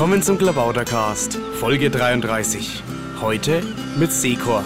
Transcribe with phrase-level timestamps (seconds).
[0.00, 2.82] Willkommen zum Klabautercast, Folge 33.
[3.20, 3.62] Heute
[3.98, 4.64] mit Secor.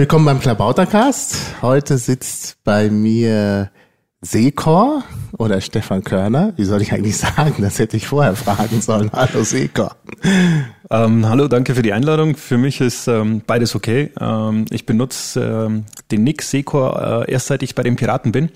[0.00, 1.56] Willkommen beim Klabautercast.
[1.60, 3.70] Heute sitzt bei mir
[4.22, 5.04] Sekor
[5.36, 6.54] oder Stefan Körner.
[6.56, 7.56] Wie soll ich eigentlich sagen?
[7.58, 9.10] Das hätte ich vorher fragen sollen.
[9.12, 9.94] Hallo Sekor.
[10.88, 12.34] Ähm, hallo, danke für die Einladung.
[12.34, 14.10] Für mich ist ähm, beides okay.
[14.18, 18.48] Ähm, ich benutze ähm, den Nick Sekor äh, erst seit ich bei den Piraten bin.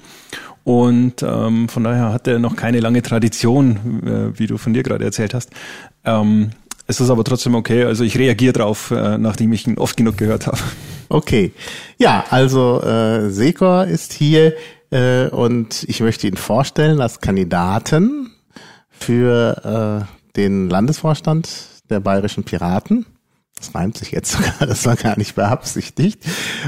[0.65, 4.83] Und ähm, von daher hat er noch keine lange Tradition, äh, wie du von dir
[4.83, 5.51] gerade erzählt hast.
[6.87, 7.85] Es ist aber trotzdem okay.
[7.85, 10.59] Also ich reagiere drauf, äh, nachdem ich ihn oft genug gehört habe.
[11.09, 11.53] Okay.
[11.99, 14.55] Ja, also äh, Sekor ist hier
[14.91, 18.33] äh, und ich möchte ihn vorstellen als Kandidaten
[18.91, 21.49] für äh, den Landesvorstand
[21.91, 23.07] der Bayerischen Piraten.
[23.57, 26.23] Das reimt sich jetzt sogar, das war gar nicht beabsichtigt.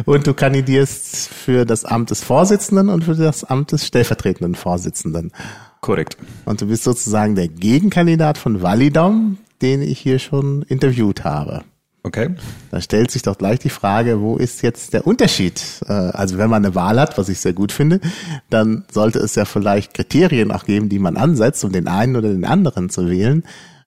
[0.05, 5.33] Und du kandidierst für das Amt des Vorsitzenden und für das Amt des stellvertretenden Vorsitzenden.
[5.81, 6.17] Korrekt.
[6.45, 11.63] Und du bist sozusagen der Gegenkandidat von Validom, den ich hier schon interviewt habe.
[12.07, 12.37] Okay.
[12.71, 15.61] Da stellt sich doch gleich die Frage, wo ist jetzt der Unterschied?
[15.89, 18.01] Äh, Also wenn man eine Wahl hat, was ich sehr gut finde,
[18.49, 22.29] dann sollte es ja vielleicht Kriterien auch geben, die man ansetzt, um den einen oder
[22.29, 23.43] den anderen zu wählen.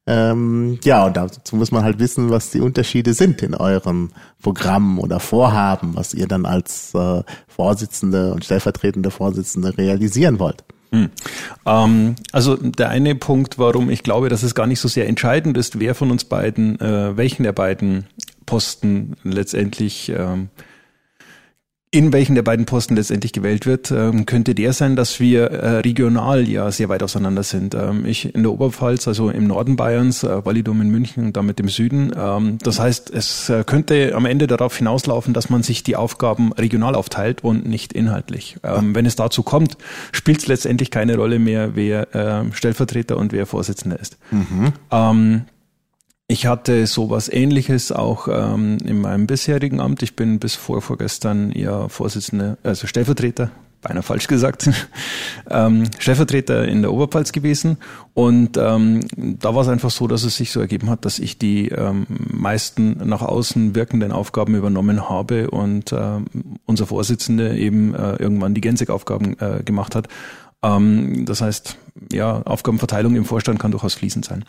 [0.06, 4.10] Ähm, ja, und dazu muss man halt wissen, was die Unterschiede sind in eurem
[4.42, 10.66] Programm oder Vorhaben, was ihr dann als äh, Vorsitzende und stellvertretende Vorsitzende realisieren wollt.
[10.92, 11.10] Hm.
[11.66, 15.58] Ähm, also der eine Punkt, warum ich glaube, dass es gar nicht so sehr entscheidend
[15.58, 18.08] ist, wer von uns beiden, äh, welchen der beiden
[18.46, 20.50] Posten letztendlich ähm,
[21.92, 25.80] in welchen der beiden Posten letztendlich gewählt wird, ähm, könnte der sein, dass wir äh,
[25.80, 27.74] regional ja sehr weit auseinander sind.
[27.74, 31.60] Ähm, ich in der Oberpfalz, also im Norden Bayerns, äh, Validum in München und damit
[31.60, 32.12] im Süden.
[32.16, 36.54] Ähm, das heißt, es äh, könnte am Ende darauf hinauslaufen, dass man sich die Aufgaben
[36.54, 38.58] regional aufteilt und nicht inhaltlich.
[38.62, 39.78] Wenn es dazu kommt,
[40.12, 44.18] spielt es letztendlich keine Rolle mehr, wer Stellvertreter und wer Vorsitzender ist.
[44.92, 45.46] Ähm,
[46.32, 50.04] ich hatte sowas ähnliches auch ähm, in meinem bisherigen Amt.
[50.04, 53.50] Ich bin bis vor vorgestern ja Vorsitzender, also Stellvertreter,
[53.82, 54.70] beinahe falsch gesagt,
[55.50, 57.78] ähm, Stellvertreter in der Oberpfalz gewesen.
[58.14, 61.40] Und ähm, da war es einfach so, dass es sich so ergeben hat, dass ich
[61.40, 66.26] die ähm, meisten nach außen wirkenden Aufgaben übernommen habe und ähm,
[66.68, 70.08] unser Vorsitzender eben äh, irgendwann die Gänzig-Aufgaben äh, gemacht hat.
[70.62, 71.76] Ähm, das heißt,
[72.14, 74.46] ja, Aufgabenverteilung im Vorstand kann durchaus fließend sein.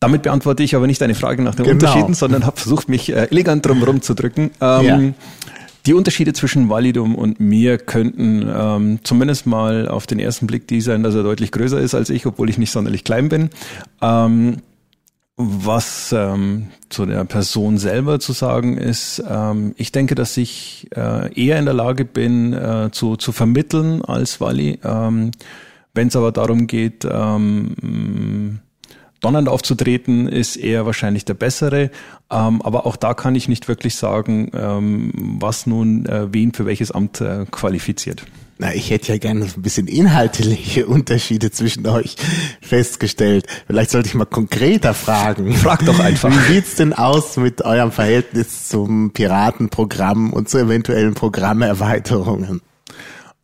[0.00, 1.74] Damit beantworte ich aber nicht deine Frage nach den Genau.
[1.74, 4.50] Unterschieden, sondern habe versucht, mich äh, elegant drumherum zu drücken.
[4.60, 5.00] Ähm, Ja.
[5.86, 10.80] Die Unterschiede zwischen Validum und mir könnten ähm, zumindest mal auf den ersten Blick die
[10.80, 13.50] sein, dass er deutlich größer ist als ich, obwohl ich nicht sonderlich klein bin.
[14.02, 14.56] Ähm,
[15.36, 21.32] was ähm, zu der Person selber zu sagen ist, ähm, ich denke, dass ich äh,
[21.40, 24.80] eher in der Lage bin, äh, zu, zu vermitteln als Wally.
[24.82, 25.30] Ähm,
[25.94, 28.58] Wenn es aber darum geht, ähm,
[29.20, 31.90] donnernd aufzutreten, ist er wahrscheinlich der bessere.
[32.30, 36.66] Ähm, aber auch da kann ich nicht wirklich sagen, ähm, was nun äh, wen für
[36.66, 38.24] welches Amt äh, qualifiziert.
[38.58, 42.16] Na, ich hätte ja gerne ein bisschen inhaltliche Unterschiede zwischen euch
[42.62, 43.46] festgestellt.
[43.66, 45.52] Vielleicht sollte ich mal konkreter fragen.
[45.52, 46.30] Frag doch einfach.
[46.30, 52.62] Wie sieht's denn aus mit eurem Verhältnis zum Piratenprogramm und zu eventuellen Programmerweiterungen?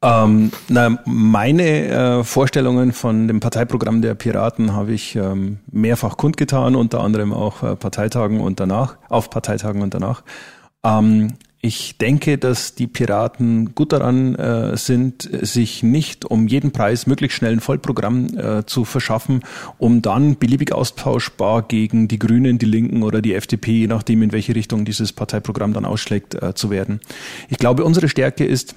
[0.03, 6.75] Ähm, na, meine äh, Vorstellungen von dem Parteiprogramm der Piraten habe ich ähm, mehrfach kundgetan,
[6.75, 10.25] unter anderem auch äh, Parteitagen und danach, auf Parteitagen und danach.
[10.83, 17.07] Ähm, ich denke, dass die Piraten gut daran äh, sind, sich nicht um jeden Preis
[17.07, 19.45] möglichst schnell ein Vollprogramm äh, zu verschaffen,
[19.79, 24.33] um dann beliebig austauschbar gegen die Grünen, die Linken oder die FDP, je nachdem in
[24.33, 27.01] welche Richtung dieses Parteiprogramm dann ausschlägt, äh, zu werden.
[27.49, 28.75] Ich glaube, unsere Stärke ist,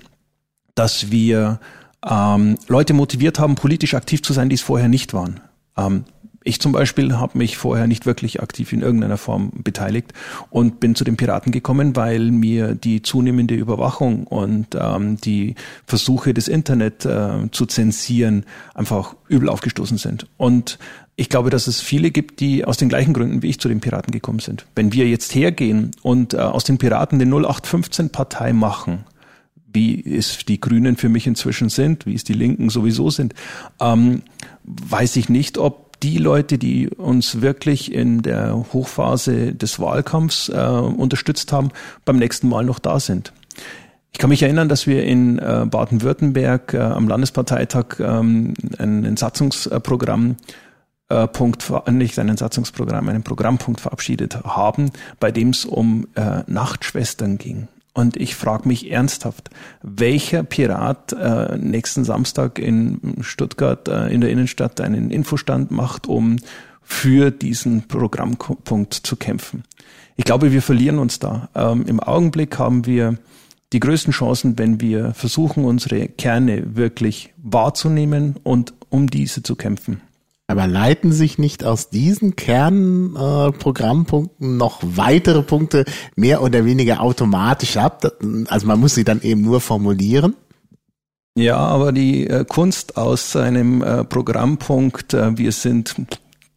[0.76, 1.60] dass wir
[2.08, 5.40] ähm, Leute motiviert haben, politisch aktiv zu sein, die es vorher nicht waren.
[5.78, 6.06] Ähm,
[6.48, 10.14] ich zum Beispiel habe mich vorher nicht wirklich aktiv in irgendeiner Form beteiligt
[10.52, 15.56] und bin zu den Piraten gekommen, weil mir die zunehmende Überwachung und ähm, die
[15.88, 18.46] Versuche des Internet äh, zu zensieren
[18.76, 20.28] einfach übel aufgestoßen sind.
[20.38, 20.78] Und
[21.16, 23.80] ich glaube, dass es viele gibt, die aus den gleichen Gründen wie ich zu den
[23.80, 24.68] Piraten gekommen sind.
[24.76, 29.06] Wenn wir jetzt hergehen und äh, aus den Piraten den 0815-Partei machen,
[29.76, 33.36] wie es die Grünen für mich inzwischen sind, wie es die Linken sowieso sind,
[33.80, 34.24] ähm,
[34.64, 40.54] weiß ich nicht, ob die Leute, die uns wirklich in der Hochphase des Wahlkampfs äh,
[40.54, 41.70] unterstützt haben,
[42.04, 43.34] beim nächsten Mal noch da sind.
[44.12, 50.38] Ich kann mich erinnern, dass wir in äh, Baden-Württemberg äh, am Landesparteitag ähm, ein, Satzungsprogramm
[51.10, 57.38] äh, Punkt, nicht einen Satzungsprogramm, einen Programmpunkt verabschiedet haben, bei dem es um äh, Nachtschwestern
[57.38, 57.68] ging.
[57.96, 59.50] Und ich frage mich ernsthaft,
[59.82, 66.36] welcher Pirat äh, nächsten Samstag in Stuttgart äh, in der Innenstadt einen Infostand macht, um
[66.82, 69.64] für diesen Programmpunkt zu kämpfen.
[70.18, 71.48] Ich glaube, wir verlieren uns da.
[71.56, 73.18] Ähm, Im Augenblick haben wir
[73.72, 80.02] die größten Chancen, wenn wir versuchen, unsere Kerne wirklich wahrzunehmen und um diese zu kämpfen.
[80.48, 87.78] Aber leiten sich nicht aus diesen Kernprogrammpunkten äh, noch weitere Punkte mehr oder weniger automatisch
[87.78, 88.06] ab?
[88.48, 90.36] Also man muss sie dann eben nur formulieren?
[91.38, 95.96] Ja, aber die äh, Kunst aus einem äh, Programmpunkt, äh, wir sind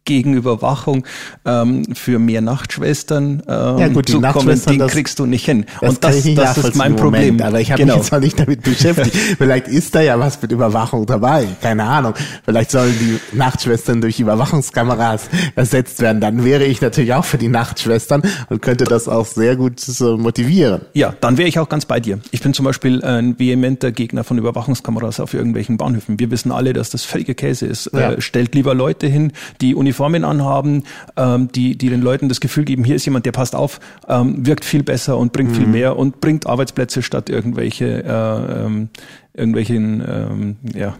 [0.09, 1.05] gegen Überwachung
[1.45, 5.67] ähm, für mehr Nachtschwestern ähm, ja, gut, die zu kommen, den kriegst du nicht hin.
[5.81, 7.35] Das und das, das ist mein Problem.
[7.35, 7.93] Moment, aber ich habe genau.
[7.93, 9.15] mich jetzt noch nicht damit beschäftigt.
[9.37, 11.45] Vielleicht ist da ja was mit Überwachung dabei.
[11.61, 12.15] Keine Ahnung.
[12.43, 16.21] Vielleicht sollen die Nachtschwestern durch Überwachungskameras ersetzt werden.
[16.21, 20.17] Dann wäre ich natürlich auch für die Nachtschwestern und könnte das auch sehr gut so
[20.17, 20.81] motivieren.
[20.93, 22.17] Ja, dann wäre ich auch ganz bei dir.
[22.31, 26.19] Ich bin zum Beispiel ein vehementer Gegner von Überwachungskameras auf irgendwelchen Bahnhöfen.
[26.19, 27.91] Wir wissen alle, dass das völlige Käse ist.
[27.93, 28.13] Ja.
[28.13, 30.83] Äh, stellt lieber Leute hin, die Uniform Uniformen anhaben,
[31.17, 34.45] ähm, die, die den Leuten das Gefühl geben, hier ist jemand, der passt auf, ähm,
[34.45, 35.55] wirkt viel besser und bringt mhm.
[35.55, 38.89] viel mehr und bringt Arbeitsplätze statt irgendwelche, äh, ähm,
[39.33, 40.95] irgendwelchen, ähm, ja.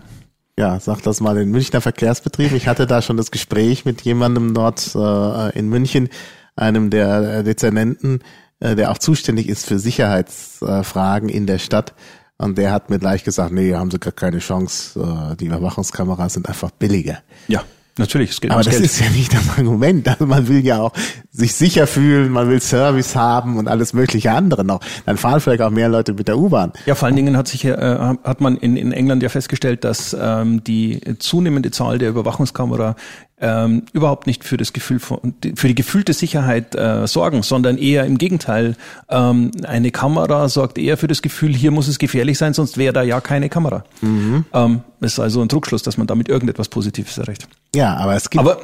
[0.57, 2.51] Ja, sag das mal den Münchner Verkehrsbetrieb.
[2.51, 6.09] Ich hatte da schon das Gespräch mit jemandem dort äh, in München,
[6.57, 8.19] einem der Dezernenten,
[8.59, 11.93] äh, der auch zuständig ist für Sicherheitsfragen in der Stadt.
[12.37, 14.99] Und der hat mir gleich gesagt, nee, haben sie gar keine Chance.
[14.99, 17.19] Äh, die Überwachungskameras sind einfach billiger.
[17.47, 17.63] Ja.
[17.99, 18.85] Natürlich, es geht Aber das Geld.
[18.85, 20.07] ist ja nicht das Argument.
[20.07, 20.93] Also man will ja auch
[21.31, 24.79] sich sicher fühlen, man will Service haben und alles mögliche andere noch.
[25.05, 26.71] Dann fahren vielleicht auch mehr Leute mit der U-Bahn.
[26.85, 30.15] Ja, vor allen Dingen hat sich äh, hat man in, in England ja festgestellt, dass
[30.19, 32.95] ähm, die zunehmende Zahl der Überwachungskamera
[33.41, 38.05] ähm, überhaupt nicht für das Gefühl von, für die gefühlte Sicherheit äh, sorgen, sondern eher
[38.05, 38.75] im Gegenteil.
[39.09, 42.93] Ähm, eine Kamera sorgt eher für das Gefühl, hier muss es gefährlich sein, sonst wäre
[42.93, 43.83] da ja keine Kamera.
[44.01, 44.45] Mhm.
[44.53, 47.47] Ähm, ist also ein Druckschluss, dass man damit irgendetwas Positives erreicht.
[47.75, 48.39] Ja, aber es gibt.
[48.39, 48.60] Aber,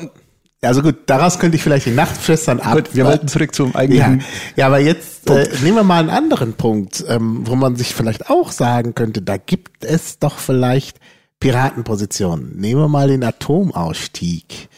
[0.62, 2.74] also gut, daraus könnte ich vielleicht die Nachtschwestern ab.
[2.74, 4.20] Gut, wir wollten zurück zum eigentlichen.
[4.20, 4.26] Ja,
[4.56, 8.30] ja aber jetzt äh, nehmen wir mal einen anderen Punkt, ähm, wo man sich vielleicht
[8.30, 11.00] auch sagen könnte, da gibt es doch vielleicht
[11.40, 12.54] Piratenposition.
[12.56, 14.70] Nehmen wir mal den Atomausstieg.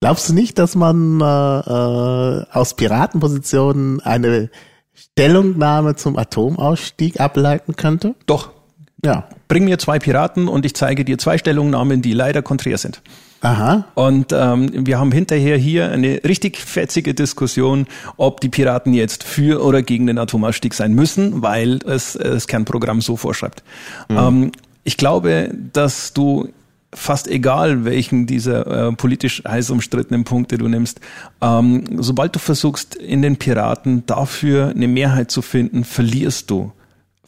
[0.00, 4.50] Glaubst du nicht, dass man äh, äh, aus Piratenpositionen eine
[4.94, 8.14] Stellungnahme zum Atomausstieg ableiten könnte?
[8.26, 8.50] Doch.
[9.04, 9.28] Ja.
[9.48, 13.02] Bring mir zwei Piraten und ich zeige dir zwei Stellungnahmen, die leider konträr sind.
[13.42, 13.84] Aha.
[13.94, 17.86] Und ähm, wir haben hinterher hier eine richtig fetzige Diskussion,
[18.16, 23.00] ob die Piraten jetzt für oder gegen den Atomausstieg sein müssen, weil es das Kernprogramm
[23.00, 23.64] so vorschreibt.
[24.08, 24.16] Mhm.
[24.16, 24.52] Ähm,
[24.84, 26.48] ich glaube, dass du
[26.94, 31.00] fast egal, welchen dieser äh, politisch heiß umstrittenen Punkte du nimmst,
[31.40, 36.72] ähm, sobald du versuchst, in den Piraten dafür eine Mehrheit zu finden, verlierst du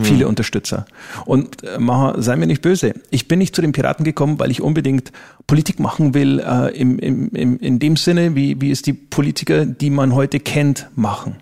[0.01, 0.31] viele mhm.
[0.31, 0.87] Unterstützer.
[1.25, 2.95] Und äh, Maha, sei mir nicht böse.
[3.11, 5.13] Ich bin nicht zu den Piraten gekommen, weil ich unbedingt
[5.47, 9.65] Politik machen will, äh, im, im, im, in dem Sinne, wie, wie es die Politiker,
[9.65, 11.37] die man heute kennt, machen.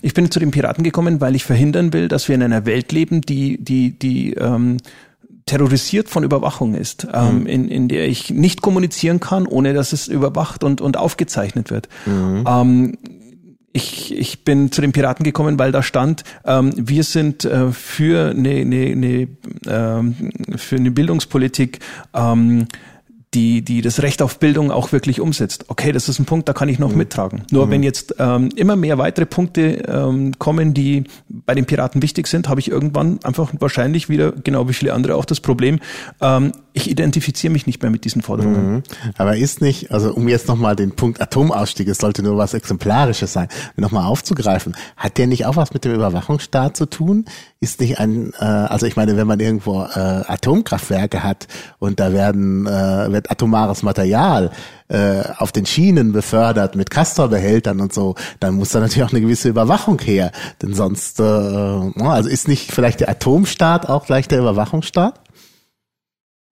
[0.00, 2.92] Ich bin zu den Piraten gekommen, weil ich verhindern will, dass wir in einer Welt
[2.92, 4.76] leben, die, die, die ähm,
[5.46, 7.46] terrorisiert von Überwachung ist, ähm, mhm.
[7.46, 11.88] in, in der ich nicht kommunizieren kann, ohne dass es überwacht und, und aufgezeichnet wird.
[12.06, 12.44] Mhm.
[12.46, 12.98] Ähm,
[13.72, 18.30] ich, ich bin zu den Piraten gekommen, weil da stand, ähm, wir sind äh, für
[18.30, 19.28] eine, eine, eine,
[19.66, 21.80] ähm, für eine Bildungspolitik
[22.14, 22.66] ähm,
[23.34, 25.66] die, die das Recht auf Bildung auch wirklich umsetzt.
[25.68, 26.98] Okay, das ist ein Punkt, da kann ich noch mhm.
[26.98, 27.42] mittragen.
[27.50, 27.70] Nur mhm.
[27.70, 32.48] wenn jetzt ähm, immer mehr weitere Punkte ähm, kommen, die bei den Piraten wichtig sind,
[32.48, 35.80] habe ich irgendwann einfach wahrscheinlich wieder, genau wie viele andere, auch das Problem,
[36.20, 38.76] ähm, ich identifiziere mich nicht mehr mit diesen Forderungen.
[38.76, 38.82] Mhm.
[39.18, 43.32] Aber ist nicht, also um jetzt nochmal den Punkt Atomausstieg, es sollte nur was Exemplarisches
[43.32, 47.26] sein, nochmal aufzugreifen, hat der nicht auch was mit dem Überwachungsstaat zu tun?
[47.60, 51.48] Ist nicht ein, äh, also ich meine, wenn man irgendwo äh, Atomkraftwerke hat
[51.80, 54.52] und da werden, äh, wird atomares Material
[54.86, 59.22] äh, auf den Schienen befördert mit Castorbehältern und so, dann muss da natürlich auch eine
[59.22, 60.30] gewisse Überwachung her.
[60.62, 65.20] Denn sonst, äh, also ist nicht vielleicht der Atomstaat auch gleich der Überwachungsstaat?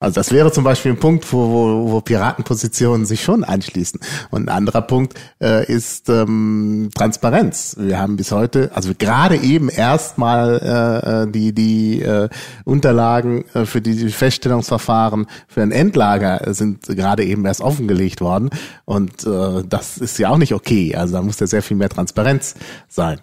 [0.04, 3.98] Also das wäre zum Beispiel ein Punkt, wo, wo, wo Piratenpositionen sich schon anschließen.
[4.30, 7.76] Und ein anderer Punkt äh, ist ähm, Transparenz.
[7.78, 12.28] Wir haben bis heute, also gerade eben erstmal äh, äh, die, die äh,
[12.64, 18.50] Unterlagen äh, für die Feststellungsverfahren für ein Endlager sind gerade eben erst offengelegt worden.
[18.84, 20.94] Und äh, das ist ja auch nicht okay.
[20.94, 22.56] Also da muss ja sehr viel mehr Transparenz
[22.88, 23.20] sein.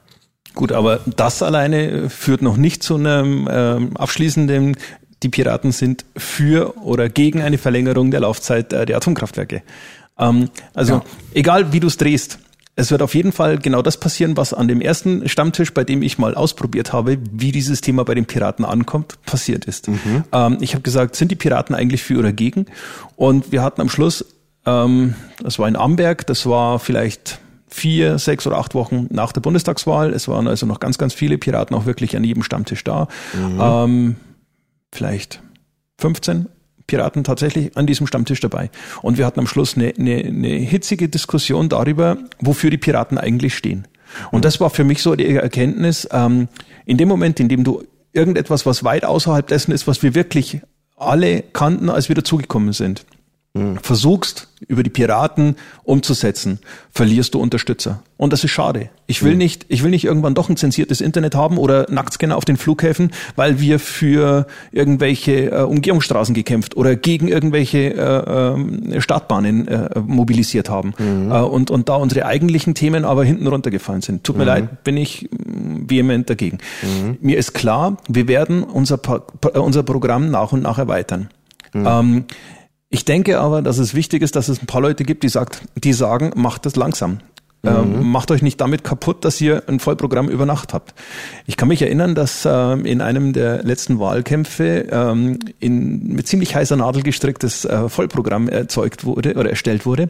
[0.54, 4.76] Gut, aber das alleine führt noch nicht zu einem ähm, abschließenden
[5.24, 9.62] die Piraten sind für oder gegen eine Verlängerung der Laufzeit äh, der Atomkraftwerke.
[10.18, 11.04] Ähm, also ja.
[11.34, 12.40] egal wie du es drehst,
[12.76, 16.02] es wird auf jeden Fall genau das passieren, was an dem ersten Stammtisch, bei dem
[16.02, 19.90] ich mal ausprobiert habe, wie dieses Thema bei den Piraten ankommt, passiert ist.
[19.90, 20.24] Mhm.
[20.32, 22.68] Ähm, ich habe gesagt, sind die Piraten eigentlich für oder gegen?
[23.16, 24.26] Und wir hatten am Schluss,
[24.66, 29.42] ähm, das war in Amberg, das war vielleicht vier, sechs oder acht Wochen nach der
[29.42, 30.14] Bundestagswahl.
[30.14, 33.08] Es waren also noch ganz, ganz viele Piraten auch wirklich an jedem Stammtisch da.
[33.34, 33.60] Mhm.
[33.62, 34.16] Ähm,
[34.92, 35.42] vielleicht
[36.00, 36.48] 15
[36.88, 38.70] Piraten tatsächlich an diesem Stammtisch dabei.
[39.02, 43.56] Und wir hatten am Schluss eine, eine, eine hitzige Diskussion darüber, wofür die Piraten eigentlich
[43.56, 43.88] stehen.
[44.32, 46.50] Und das war für mich so die Erkenntnis, ähm,
[46.86, 50.60] in dem Moment, in dem du irgendetwas, was weit außerhalb dessen ist, was wir wirklich
[50.98, 53.06] alle kannten, als wir dazugekommen sind.
[53.82, 56.60] Versuchst über die Piraten umzusetzen,
[56.94, 58.02] verlierst du Unterstützer.
[58.16, 58.90] Und das ist schade.
[59.08, 59.40] Ich will mhm.
[59.40, 63.12] nicht, ich will nicht irgendwann doch ein zensiertes Internet haben oder Nacktscanner auf den Flughäfen,
[63.36, 70.70] weil wir für irgendwelche äh, Umgehungsstraßen gekämpft oder gegen irgendwelche äh, äh, Startbahnen äh, mobilisiert
[70.70, 71.32] haben mhm.
[71.32, 74.24] äh, und, und da unsere eigentlichen Themen aber hinten runtergefallen sind.
[74.24, 74.48] Tut mir mhm.
[74.48, 76.60] leid, bin ich mm, vehement dagegen.
[76.84, 77.18] Mhm.
[77.20, 78.98] Mir ist klar, wir werden unser,
[79.56, 81.30] unser Programm nach und nach erweitern.
[81.74, 81.88] Mhm.
[81.88, 82.26] Ähm,
[82.92, 85.62] ich denke aber, dass es wichtig ist, dass es ein paar Leute gibt, die sagt,
[85.76, 87.20] die sagen, macht das langsam.
[87.64, 88.12] Ähm, mhm.
[88.12, 90.96] macht euch nicht damit kaputt, dass ihr ein Vollprogramm über Nacht habt.
[91.46, 96.56] Ich kann mich erinnern, dass ähm, in einem der letzten Wahlkämpfe ähm, in, mit ziemlich
[96.56, 100.10] heißer Nadel gestricktes äh, Vollprogramm erzeugt wurde oder erstellt wurde.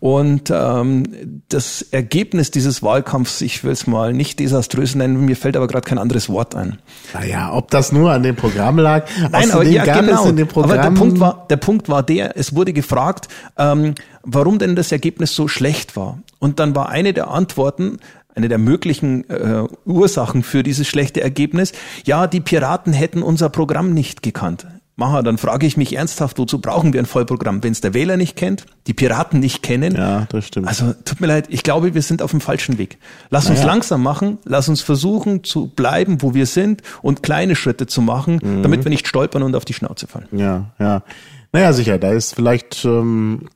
[0.00, 5.56] Und ähm, das Ergebnis dieses Wahlkampfs, ich will es mal nicht desaströs nennen, mir fällt
[5.56, 6.78] aber gerade kein anderes Wort ein.
[7.14, 9.08] Naja, ob das nur an dem Programm lag?
[9.32, 10.24] Nein, aber ja, genau.
[10.54, 13.26] aber der Punkt war, der Punkt war der, es wurde gefragt,
[13.56, 16.18] ähm, warum denn das Ergebnis so schlecht war.
[16.38, 17.98] Und dann war eine der Antworten,
[18.36, 21.72] eine der möglichen äh, Ursachen für dieses schlechte Ergebnis,
[22.04, 24.64] ja, die Piraten hätten unser Programm nicht gekannt.
[24.98, 28.16] Maha, dann frage ich mich ernsthaft, wozu brauchen wir ein Vollprogramm, wenn es der Wähler
[28.16, 29.94] nicht kennt, die Piraten nicht kennen?
[29.94, 30.66] Ja, das stimmt.
[30.66, 32.98] Also tut mir leid, ich glaube, wir sind auf dem falschen Weg.
[33.30, 33.60] Lass naja.
[33.60, 38.02] uns langsam machen, lass uns versuchen zu bleiben, wo wir sind und kleine Schritte zu
[38.02, 38.64] machen, mhm.
[38.64, 40.26] damit wir nicht stolpern und auf die Schnauze fallen.
[40.32, 41.04] Ja, ja.
[41.52, 43.48] Naja, sicher, da ist vielleicht ähm,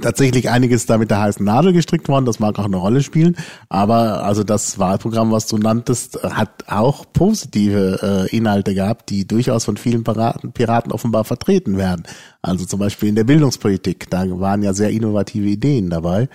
[0.00, 3.36] tatsächlich einiges da mit der heißen Nadel gestrickt worden, das mag auch eine Rolle spielen,
[3.68, 9.64] aber also das Wahlprogramm, was du nanntest, hat auch positive äh, Inhalte gehabt, die durchaus
[9.64, 12.04] von vielen Piraten, Piraten offenbar vertreten werden.
[12.42, 16.28] Also zum Beispiel in der Bildungspolitik, da waren ja sehr innovative Ideen dabei.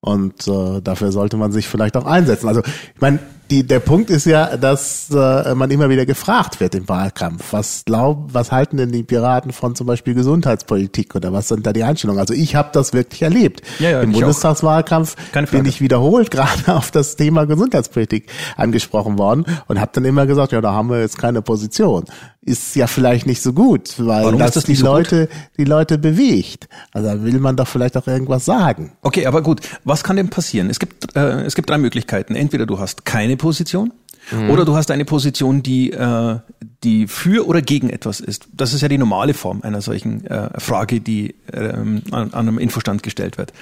[0.00, 2.48] Und äh, dafür sollte man sich vielleicht auch einsetzen.
[2.48, 3.18] Also ich meine,
[3.50, 7.52] die, der Punkt ist ja, dass äh, man immer wieder gefragt wird im Wahlkampf.
[7.52, 11.72] Was glauben, was halten denn die Piraten von zum Beispiel Gesundheitspolitik oder was sind da
[11.72, 12.20] die Einstellungen?
[12.20, 13.62] Also ich habe das wirklich erlebt.
[13.78, 15.16] Ja, ja, Im Bundestagswahlkampf
[15.50, 20.52] bin ich wiederholt gerade auf das Thema Gesundheitspolitik angesprochen worden und habe dann immer gesagt,
[20.52, 22.04] ja, da haben wir jetzt keine Position.
[22.42, 25.36] Ist ja vielleicht nicht so gut, weil Warum das, das die so Leute, gut?
[25.58, 26.68] die Leute bewegt.
[26.90, 28.92] Also da will man doch vielleicht auch irgendwas sagen.
[29.02, 30.70] Okay, aber gut, was kann denn passieren?
[30.70, 32.34] Es gibt äh, es gibt drei Möglichkeiten.
[32.34, 33.92] Entweder du hast keine Position.
[34.32, 34.50] Mhm.
[34.50, 36.38] Oder du hast eine Position, die, äh,
[36.84, 38.48] die für oder gegen etwas ist.
[38.52, 42.58] Das ist ja die normale Form einer solchen äh, Frage, die ähm, an, an einem
[42.58, 43.52] Infostand gestellt wird.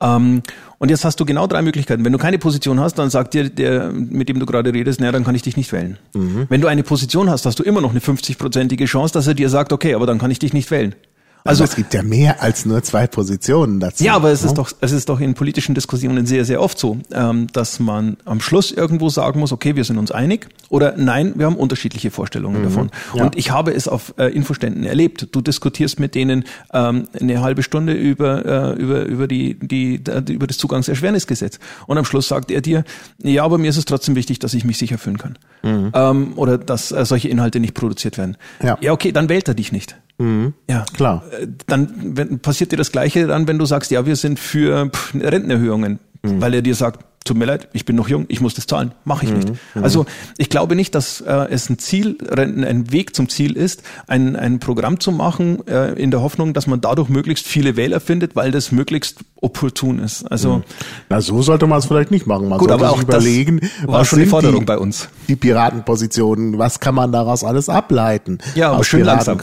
[0.00, 0.42] Ähm,
[0.78, 2.04] und jetzt hast du genau drei Möglichkeiten.
[2.04, 5.12] Wenn du keine Position hast, dann sagt dir der, mit dem du gerade redest, naja,
[5.12, 5.98] dann kann ich dich nicht wählen.
[6.14, 6.46] Mhm.
[6.48, 9.48] Wenn du eine Position hast, hast du immer noch eine 50-prozentige Chance, dass er dir
[9.48, 10.94] sagt, okay, aber dann kann ich dich nicht wählen.
[11.46, 14.04] Also aber es gibt ja mehr als nur zwei Positionen dazu.
[14.04, 16.98] Ja, aber es ist doch, es ist doch in politischen Diskussionen sehr, sehr oft so,
[17.12, 21.34] ähm, dass man am Schluss irgendwo sagen muss, okay, wir sind uns einig oder nein,
[21.36, 22.90] wir haben unterschiedliche Vorstellungen mhm, davon.
[23.14, 23.24] Ja.
[23.24, 25.28] Und ich habe es auf äh, Infoständen erlebt.
[25.32, 30.46] Du diskutierst mit denen ähm, eine halbe Stunde über äh, über über die die über
[30.46, 32.84] das Zugangserschwernisgesetz und am Schluss sagt er dir,
[33.22, 35.90] ja, aber mir ist es trotzdem wichtig, dass ich mich sicher fühlen kann mhm.
[35.94, 38.36] ähm, oder dass äh, solche Inhalte nicht produziert werden.
[38.62, 38.78] Ja.
[38.80, 39.96] ja, okay, dann wählt er dich nicht.
[40.18, 40.54] Mhm.
[40.68, 41.24] Ja, klar.
[41.30, 44.88] Äh, dann wenn, passiert dir das Gleiche dann, wenn du sagst, ja, wir sind für
[44.90, 46.40] pff, Rentenerhöhungen, mhm.
[46.40, 48.92] weil er dir sagt, tut mir leid, ich bin noch jung, ich muss das zahlen,
[49.04, 49.48] mache ich nicht.
[49.48, 49.82] Mhm.
[49.82, 50.06] Also
[50.38, 54.58] ich glaube nicht, dass äh, es ein Ziel, ein Weg zum Ziel ist, ein, ein
[54.60, 58.50] Programm zu machen, äh, in der Hoffnung, dass man dadurch möglichst viele Wähler findet, weil
[58.50, 60.24] das möglichst opportun ist.
[60.30, 60.62] Also mhm.
[61.08, 62.48] na so sollte man es vielleicht nicht machen.
[62.48, 65.08] Man gut, sollte aber auch überlegen, war was schon die Forderung die, bei uns.
[65.28, 68.38] Die Piratenpositionen, was kann man daraus alles ableiten?
[68.54, 69.38] Ja, aber schön langsam.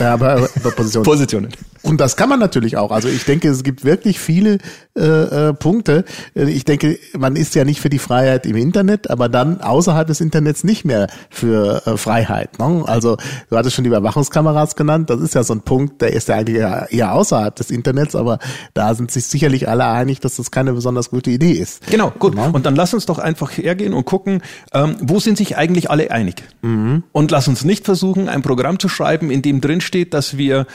[0.00, 1.04] Ja, aber, aber Positionen.
[1.04, 1.48] Positionen.
[1.82, 2.90] Und das kann man natürlich auch.
[2.90, 4.58] Also ich denke, es gibt wirklich viele
[4.96, 5.02] äh,
[5.48, 6.04] äh, Punkte.
[6.34, 10.06] Äh, ich denke, man ist ja nicht für die Freiheit im Internet, aber dann außerhalb
[10.06, 12.58] des Internets nicht mehr für äh, Freiheit.
[12.58, 12.84] Ne?
[12.86, 13.16] Also
[13.50, 15.10] du hattest schon die Überwachungskameras genannt.
[15.10, 18.38] Das ist ja so ein Punkt, der ist ja eigentlich eher außerhalb des Internets, aber
[18.74, 21.86] da sind sich sicherlich alle einig, dass das keine besonders gute Idee ist.
[21.86, 22.34] Genau, gut.
[22.34, 22.50] Ne?
[22.52, 24.42] Und dann lass uns doch einfach hergehen und gucken,
[24.72, 26.42] ähm, wo sind sich eigentlich alle einig?
[26.62, 27.04] Mhm.
[27.12, 30.66] Und lass uns nicht versuchen, ein Programm zu schreiben, in dem drin steht, dass wir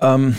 [0.00, 0.34] ähm,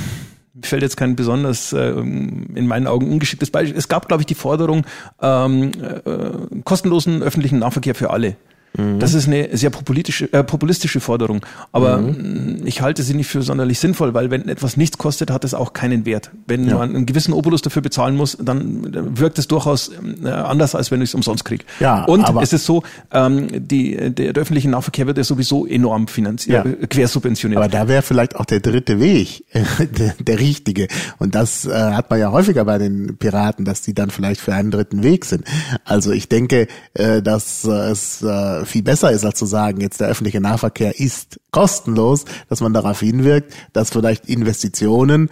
[0.61, 3.77] fällt jetzt kein besonders äh, in meinen Augen ungeschicktes Beispiel.
[3.77, 4.85] Es gab, glaube ich, die Forderung
[5.21, 5.71] ähm,
[6.05, 8.35] äh, kostenlosen öffentlichen Nahverkehr für alle.
[8.77, 8.99] Mhm.
[8.99, 11.45] Das ist eine sehr populistische, äh, populistische Forderung.
[11.71, 12.61] Aber mhm.
[12.65, 15.73] ich halte sie nicht für sonderlich sinnvoll, weil wenn etwas nichts kostet, hat es auch
[15.73, 16.31] keinen Wert.
[16.47, 16.77] Wenn ja.
[16.77, 19.91] man einen gewissen Obolus dafür bezahlen muss, dann wirkt es durchaus
[20.23, 21.63] äh, anders, als wenn ich es umsonst kriege.
[21.79, 26.07] Ja, Und es ist so, ähm, die, der, der öffentliche Nahverkehr wird ja sowieso enorm
[26.07, 26.71] finanziert, ja.
[26.71, 27.61] Äh, quersubventioniert.
[27.61, 30.87] Aber da wäre vielleicht auch der dritte Weg der, der richtige.
[31.17, 34.53] Und das äh, hat man ja häufiger bei den Piraten, dass die dann vielleicht für
[34.53, 35.45] einen dritten Weg sind.
[35.85, 38.23] Also ich denke, äh, dass äh, es
[38.61, 42.73] äh, viel besser ist, als zu sagen, jetzt der öffentliche Nahverkehr ist kostenlos, dass man
[42.73, 45.29] darauf hinwirkt, dass vielleicht Investitionen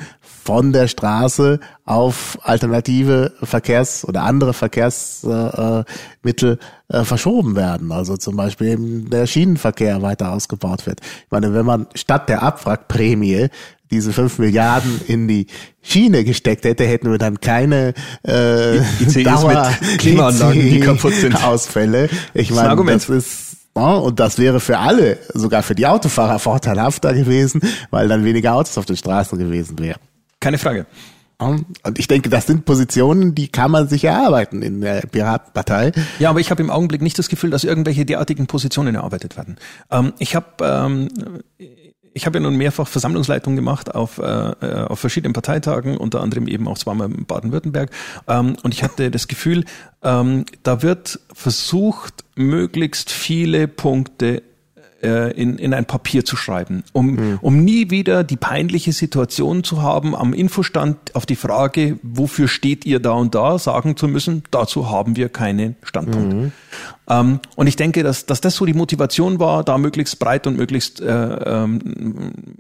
[0.48, 6.58] von der Straße auf alternative Verkehrs- oder andere Verkehrsmittel
[6.90, 7.92] äh, äh, verschoben werden.
[7.92, 11.02] Also zum Beispiel eben der Schienenverkehr weiter ausgebaut wird.
[11.02, 13.50] Ich meine, wenn man statt der Abwrackprämie
[13.92, 15.48] diese fünf Milliarden in die
[15.82, 17.94] Schiene gesteckt hätte, hätten wir dann keine
[18.28, 21.44] äh, ICEs Dauer mit Klimaanlagen, die kaputt sind.
[21.44, 22.10] Ausfälle.
[22.34, 27.14] Ich meine, das ist ja, und das wäre für alle, sogar für die Autofahrer, vorteilhafter
[27.14, 30.00] gewesen, weil dann weniger Autos auf den Straßen gewesen wären.
[30.40, 30.88] Keine Frage.
[31.40, 31.68] Und
[31.98, 35.92] ich denke, das sind Positionen, die kann man sich erarbeiten in der Piratenpartei.
[36.18, 39.58] Ja, aber ich habe im Augenblick nicht das Gefühl, dass irgendwelche derartigen Positionen erarbeitet werden.
[39.92, 41.10] Ähm, ich habe ähm,
[42.18, 46.48] ich habe ja nun mehrfach Versammlungsleitung gemacht auf, äh, äh, auf verschiedenen Parteitagen, unter anderem
[46.48, 47.92] eben auch zweimal in Baden-Württemberg.
[48.28, 49.66] Ähm, und ich hatte das Gefühl,
[50.04, 54.42] ähm, da wird versucht, möglichst viele Punkte
[55.02, 57.40] äh, in, in ein Papier zu schreiben, um, mhm.
[57.42, 62.86] um nie wieder die peinliche Situation zu haben, am Infostand auf die Frage, wofür steht
[62.86, 66.34] ihr da und da, sagen zu müssen, dazu haben wir keinen Standpunkt.
[66.34, 66.52] Mhm.
[67.10, 70.58] Ähm, und ich denke, dass, dass das so die Motivation war, da möglichst breit und
[70.58, 72.54] möglichst äh, ähm,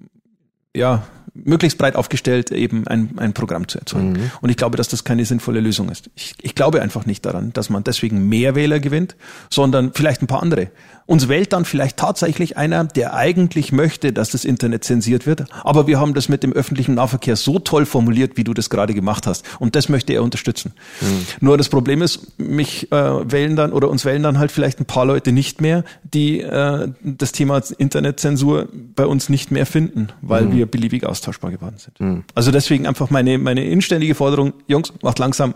[0.75, 4.13] ja, möglichst breit aufgestellt eben ein, ein Programm zu erzeugen.
[4.13, 4.31] Mhm.
[4.41, 6.09] Und ich glaube, dass das keine sinnvolle Lösung ist.
[6.15, 9.15] Ich, ich glaube einfach nicht daran, dass man deswegen mehr Wähler gewinnt,
[9.49, 10.71] sondern vielleicht ein paar andere.
[11.07, 15.87] Uns wählt dann vielleicht tatsächlich einer, der eigentlich möchte, dass das Internet zensiert wird, aber
[15.87, 19.25] wir haben das mit dem öffentlichen Nahverkehr so toll formuliert, wie du das gerade gemacht
[19.25, 19.45] hast.
[19.59, 20.73] Und das möchte er unterstützen.
[20.99, 21.25] Mhm.
[21.39, 24.85] Nur das Problem ist, mich äh, wählen dann oder uns wählen dann halt vielleicht ein
[24.85, 30.43] paar Leute nicht mehr, die äh, das Thema Internetzensur bei uns nicht mehr finden, weil
[30.43, 30.57] mhm.
[30.57, 31.99] wir beliebig austauschbar geworden sind.
[32.01, 32.23] Mhm.
[32.35, 35.55] Also deswegen einfach meine, meine inständige Forderung, Jungs, macht langsam,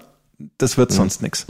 [0.57, 0.95] das wird mhm.
[0.95, 1.45] sonst nichts.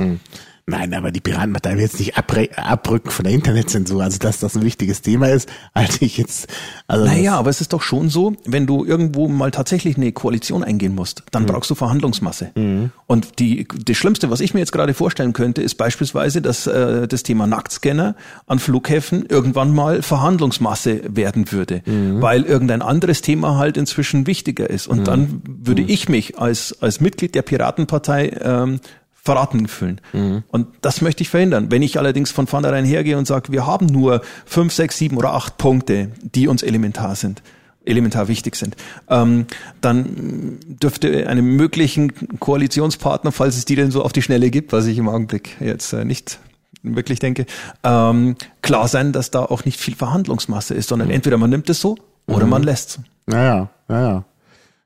[0.67, 4.03] Nein, aber die Piratenpartei will jetzt nicht abrücken von der Internetzensur.
[4.03, 6.47] Also, dass das ein wichtiges Thema ist, halte ich jetzt.
[6.87, 10.63] Also naja, aber es ist doch schon so, wenn du irgendwo mal tatsächlich eine Koalition
[10.63, 11.47] eingehen musst, dann mhm.
[11.47, 12.51] brauchst du Verhandlungsmasse.
[12.55, 12.91] Mhm.
[13.07, 17.07] Und die, das Schlimmste, was ich mir jetzt gerade vorstellen könnte, ist beispielsweise, dass äh,
[17.07, 22.21] das Thema Nacktscanner an Flughäfen irgendwann mal Verhandlungsmasse werden würde, mhm.
[22.21, 24.87] weil irgendein anderes Thema halt inzwischen wichtiger ist.
[24.87, 25.03] Und mhm.
[25.05, 25.89] dann würde mhm.
[25.89, 28.79] ich mich als, als Mitglied der Piratenpartei ähm,
[29.23, 30.01] verraten fühlen.
[30.13, 30.43] Mhm.
[30.47, 31.69] Und das möchte ich verhindern.
[31.69, 35.33] Wenn ich allerdings von vornherein hergehe und sage, wir haben nur fünf, sechs, sieben oder
[35.33, 37.43] acht Punkte, die uns elementar sind,
[37.85, 38.75] elementar wichtig sind,
[39.09, 39.45] ähm,
[39.79, 44.87] dann dürfte einem möglichen Koalitionspartner, falls es die denn so auf die Schnelle gibt, was
[44.87, 46.39] ich im Augenblick jetzt äh, nicht
[46.81, 47.45] wirklich denke,
[47.83, 51.13] ähm, klar sein, dass da auch nicht viel Verhandlungsmasse ist, sondern mhm.
[51.13, 52.51] entweder man nimmt es so oder mhm.
[52.51, 52.99] man lässt es.
[53.27, 54.25] Naja, naja.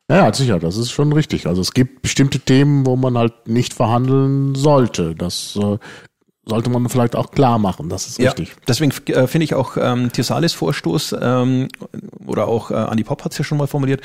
[0.09, 1.47] Ja, sicher, das ist schon richtig.
[1.47, 5.15] Also es gibt bestimmte Themen, wo man halt nicht verhandeln sollte.
[5.15, 5.77] Das äh,
[6.45, 8.49] sollte man vielleicht auch klar machen, das ist richtig.
[8.49, 11.67] Ja, deswegen äh, finde ich auch ähm, Tiersales Vorstoß ähm,
[12.25, 14.01] oder auch äh, Andi Pop hat es ja schon mal formuliert,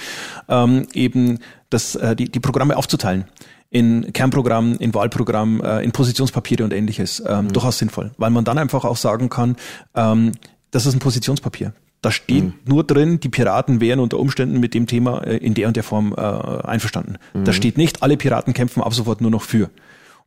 [0.49, 3.27] ähm, eben das, äh, die, die Programme aufzuteilen
[3.69, 7.53] in Kernprogramm, in Wahlprogramm, äh, in Positionspapiere und ähnliches ähm, mhm.
[7.53, 9.57] durchaus sinnvoll, weil man dann einfach auch sagen kann,
[9.95, 10.33] ähm,
[10.71, 11.73] das ist ein Positionspapier.
[12.03, 12.55] Da steht mhm.
[12.65, 15.83] nur drin, die Piraten wären unter Umständen mit dem Thema äh, in der und der
[15.83, 17.19] Form äh, einverstanden.
[17.35, 17.45] Mhm.
[17.45, 19.71] Da steht nicht, alle Piraten kämpfen ab sofort nur noch für.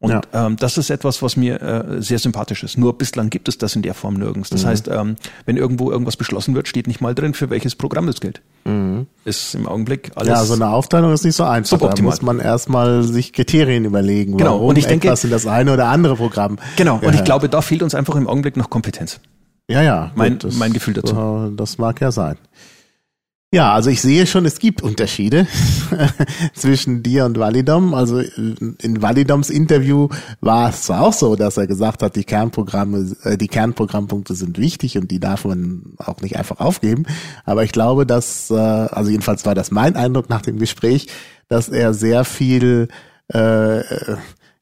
[0.03, 0.21] Und ja.
[0.33, 2.77] ähm, das ist etwas, was mir äh, sehr sympathisch ist.
[2.77, 4.49] Nur bislang gibt es das in der Form nirgends.
[4.49, 4.67] Das mhm.
[4.67, 8.19] heißt, ähm, wenn irgendwo irgendwas beschlossen wird, steht nicht mal drin, für welches Programm das
[8.19, 8.41] gilt.
[8.65, 9.07] Mhm.
[9.23, 10.27] Ist im Augenblick alles.
[10.27, 11.77] Ja, so eine Aufteilung ist nicht so einfach.
[11.79, 14.55] Da muss man erstmal sich Kriterien überlegen, genau.
[14.55, 16.59] warum und ich denke, etwas in das eine oder andere Programm.
[16.75, 16.99] Genau.
[17.01, 19.21] Und ich glaube, da fehlt uns einfach im Augenblick noch Kompetenz.
[19.69, 20.11] Ja, ja.
[20.15, 21.53] Mein, gut, das, mein Gefühl dazu.
[21.55, 22.37] Das mag ja sein.
[23.53, 25.45] Ja, also ich sehe schon, es gibt Unterschiede
[26.55, 27.93] zwischen dir und Validom.
[27.93, 30.09] Also in Validoms Interview
[30.41, 34.57] war es zwar auch so, dass er gesagt hat, die Kernprogramme, äh, die Kernprogrammpunkte sind
[34.57, 37.05] wichtig und die darf man auch nicht einfach aufgeben.
[37.45, 41.09] Aber ich glaube, dass, äh, also jedenfalls war das mein Eindruck nach dem Gespräch,
[41.47, 42.87] dass er sehr viel
[43.27, 43.83] äh,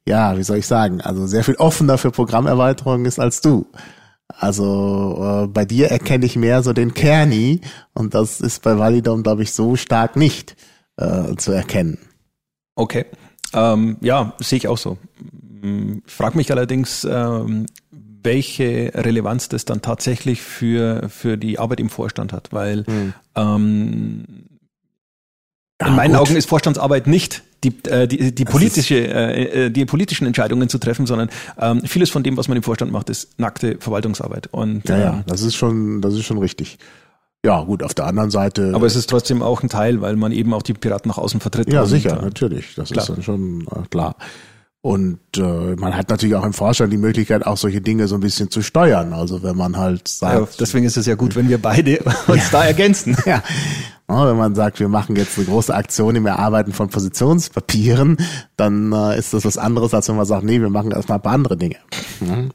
[0.06, 3.68] ja, wie soll ich sagen, also sehr viel offener für Programmerweiterungen ist als du.
[4.40, 7.62] Also äh, bei dir erkenne ich mehr so den Kerni
[7.94, 10.56] und das ist bei Validom, glaube ich, so stark nicht
[10.98, 11.98] äh, zu erkennen.
[12.76, 13.06] Okay.
[13.54, 14.98] Ähm, ja, sehe ich auch so.
[16.06, 17.66] Ich frage mich allerdings, ähm,
[18.24, 23.14] welche Relevanz das dann tatsächlich für, für die Arbeit im Vorstand hat, weil hm.
[23.36, 24.26] ähm,
[25.80, 26.22] in meinen gut.
[26.22, 30.78] Augen ist Vorstandsarbeit nicht die, äh, die, die politische, äh, äh, die politischen Entscheidungen zu
[30.78, 34.48] treffen, sondern ähm, vieles von dem, was man im Vorstand macht, ist nackte Verwaltungsarbeit.
[34.52, 36.78] Und ja, ja, ähm, das ist schon, das ist schon richtig.
[37.44, 38.72] Ja, gut, auf der anderen Seite.
[38.76, 41.40] Aber es ist trotzdem auch ein Teil, weil man eben auch die Piraten nach außen
[41.40, 41.72] vertritt.
[41.74, 42.76] Ja, sicher, äh, natürlich.
[42.76, 43.04] Das klar.
[43.04, 44.16] ist dann schon äh, klar.
[44.84, 48.22] Und äh, man hat natürlich auch im Vorstand die Möglichkeit, auch solche Dinge so ein
[48.22, 49.14] bisschen zu steuern.
[49.14, 50.36] Also wenn man halt sagt.
[50.40, 52.60] Ja, deswegen ist es ja gut, wenn wir beide uns ja.
[52.60, 53.16] da ergänzen.
[53.26, 53.44] Ja.
[54.08, 58.18] Wenn man sagt, wir machen jetzt eine große Aktion im Erarbeiten von Positionspapieren,
[58.58, 61.22] dann äh, ist das was anderes, als wenn man sagt, nee, wir machen erstmal ein
[61.22, 61.78] paar andere Dinge.
[62.20, 62.52] Mhm.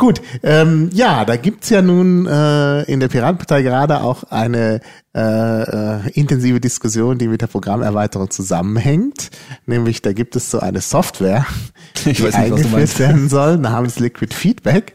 [0.00, 4.80] Gut, ähm, ja, da gibt's ja nun äh, in der Piratenpartei gerade auch eine
[5.14, 9.28] äh, äh, intensive Diskussion, die mit der Programmerweiterung zusammenhängt.
[9.66, 11.44] Nämlich, da gibt es so eine Software,
[12.06, 14.94] ich die nicht, eingeführt werden soll, namens Liquid Feedback.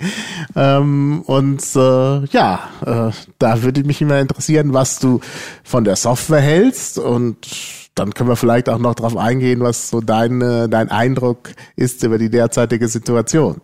[0.55, 5.19] Ähm, und äh, ja, äh, da würde mich immer interessieren, was du
[5.63, 7.45] von der Software hältst und
[7.93, 12.17] dann können wir vielleicht auch noch darauf eingehen, was so dein, dein Eindruck ist über
[12.17, 13.61] die derzeitige Situation.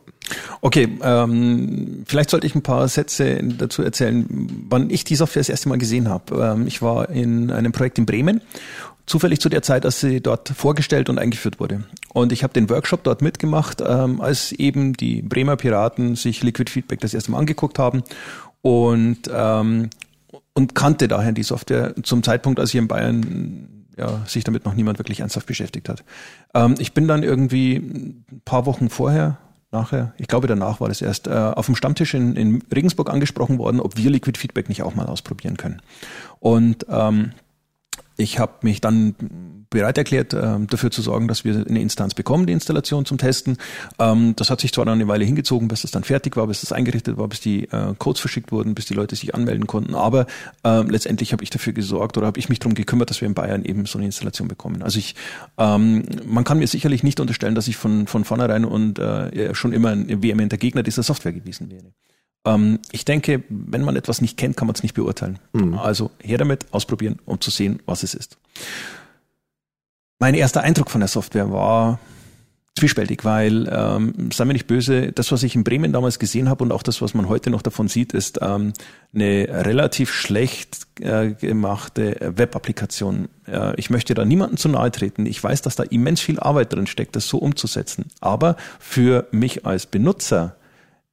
[0.61, 4.25] Okay, ähm, vielleicht sollte ich ein paar Sätze dazu erzählen,
[4.69, 6.35] wann ich die Software das erste Mal gesehen habe.
[6.43, 8.41] Ähm, ich war in einem Projekt in Bremen,
[9.05, 11.83] zufällig zu der Zeit, als sie dort vorgestellt und eingeführt wurde.
[12.13, 16.71] Und ich habe den Workshop dort mitgemacht, ähm, als eben die Bremer Piraten sich Liquid
[16.71, 18.03] Feedback das erste Mal angeguckt haben
[18.61, 19.89] und ähm,
[20.53, 23.67] und kannte daher die Software zum Zeitpunkt, als hier in Bayern
[23.97, 26.03] ja, sich damit noch niemand wirklich ernsthaft beschäftigt hat.
[26.53, 29.37] Ähm, ich bin dann irgendwie ein paar Wochen vorher
[29.71, 33.57] nachher, ich glaube danach war das erst, äh, auf dem Stammtisch in, in Regensburg angesprochen
[33.57, 35.81] worden, ob wir Liquid Feedback nicht auch mal ausprobieren können.
[36.39, 37.31] Und ähm,
[38.17, 42.45] ich habe mich dann bereit erklärt, äh, dafür zu sorgen, dass wir eine Instanz bekommen,
[42.45, 43.57] die Installation zum Testen.
[43.97, 46.62] Ähm, das hat sich zwar dann eine Weile hingezogen, bis es dann fertig war, bis
[46.62, 49.95] es eingerichtet war, bis die äh, Codes verschickt wurden, bis die Leute sich anmelden konnten.
[49.95, 50.27] Aber
[50.63, 53.34] äh, letztendlich habe ich dafür gesorgt oder habe ich mich darum gekümmert, dass wir in
[53.34, 54.84] Bayern eben so eine Installation bekommen.
[54.84, 55.15] Also ich,
[55.57, 59.73] ähm, man kann mir sicherlich nicht unterstellen, dass ich von von vornherein und äh, schon
[59.73, 61.93] immer ein vehementer Gegner dieser Software gewesen wäre.
[62.45, 65.39] Ähm, ich denke, wenn man etwas nicht kennt, kann man es nicht beurteilen.
[65.53, 65.75] Mhm.
[65.75, 68.38] Also her damit, ausprobieren, um zu sehen, was es ist.
[70.21, 71.97] Mein erster Eindruck von der Software war
[72.77, 76.63] zwiespältig, weil, ähm, sei mir nicht böse, das, was ich in Bremen damals gesehen habe
[76.63, 78.73] und auch das, was man heute noch davon sieht, ist ähm,
[79.15, 83.29] eine relativ schlecht äh, gemachte Web-Applikation.
[83.47, 85.25] Äh, ich möchte da niemandem zu nahe treten.
[85.25, 88.05] Ich weiß, dass da immens viel Arbeit drin steckt, das so umzusetzen.
[88.19, 90.55] Aber für mich als Benutzer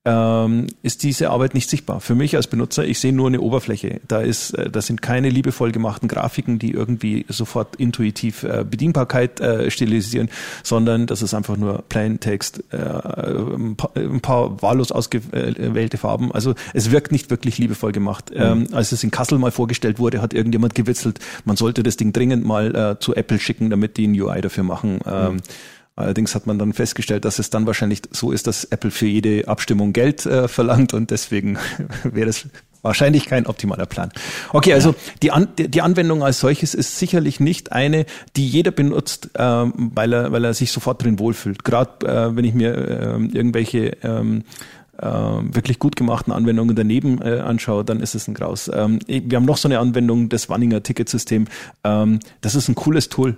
[0.08, 2.00] ähm, ist diese Arbeit nicht sichtbar.
[2.00, 4.00] Für mich als Benutzer, ich sehe nur eine Oberfläche.
[4.08, 9.40] Da ist, äh, das sind keine liebevoll gemachten Grafiken, die irgendwie sofort intuitiv äh, Bedienbarkeit
[9.40, 10.30] äh, stilisieren,
[10.62, 16.32] sondern das ist einfach nur Plain Text, äh, ein, paar, ein paar wahllos ausgewählte Farben.
[16.32, 18.30] Also es wirkt nicht wirklich liebevoll gemacht.
[18.30, 18.40] Mhm.
[18.40, 22.12] Ähm, als es in Kassel mal vorgestellt wurde, hat irgendjemand gewitzelt, man sollte das Ding
[22.12, 25.00] dringend mal äh, zu Apple schicken, damit die ein UI dafür machen.
[25.06, 25.40] Ähm, mhm.
[25.98, 29.48] Allerdings hat man dann festgestellt, dass es dann wahrscheinlich so ist, dass Apple für jede
[29.48, 31.58] Abstimmung Geld äh, verlangt und deswegen
[32.04, 32.46] wäre es
[32.82, 34.12] wahrscheinlich kein optimaler Plan.
[34.52, 38.06] Okay, also die, An die Anwendung als solches ist sicherlich nicht eine,
[38.36, 41.64] die jeder benutzt, ähm, weil, er, weil er sich sofort drin wohlfühlt.
[41.64, 44.44] Gerade äh, wenn ich mir äh, irgendwelche ähm,
[44.98, 48.70] äh, wirklich gut gemachten Anwendungen daneben äh, anschaue, dann ist es ein Graus.
[48.72, 51.48] Ähm, wir haben noch so eine Anwendung, das Wanninger Ticketsystem.
[51.82, 53.36] Ähm, das ist ein cooles Tool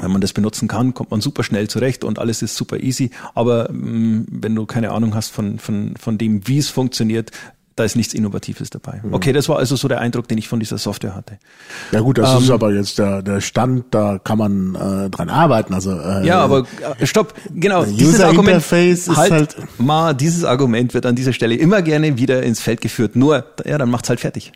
[0.00, 3.10] wenn man das benutzen kann, kommt man super schnell zurecht und alles ist super easy.
[3.34, 7.30] Aber mh, mm, wenn du keine Ahnung hast von, von, von dem, wie es funktioniert,
[7.76, 9.02] Da ist nichts Innovatives dabei.
[9.02, 9.12] Mhm.
[9.12, 11.38] Okay, das war also so der Eindruck, den ich von dieser Software hatte.
[11.92, 15.28] Ja gut, das ähm, ist aber jetzt der, der Stand, da kann man äh, dran
[15.28, 15.74] arbeiten.
[15.74, 16.66] Also äh, ja, aber
[16.98, 17.84] äh, stopp, genau.
[17.84, 22.42] Dieses Argument, ist halt, halt mal dieses Argument wird an dieser Stelle immer gerne wieder
[22.42, 23.14] ins Feld geführt.
[23.14, 24.52] Nur, ja, dann macht's halt fertig.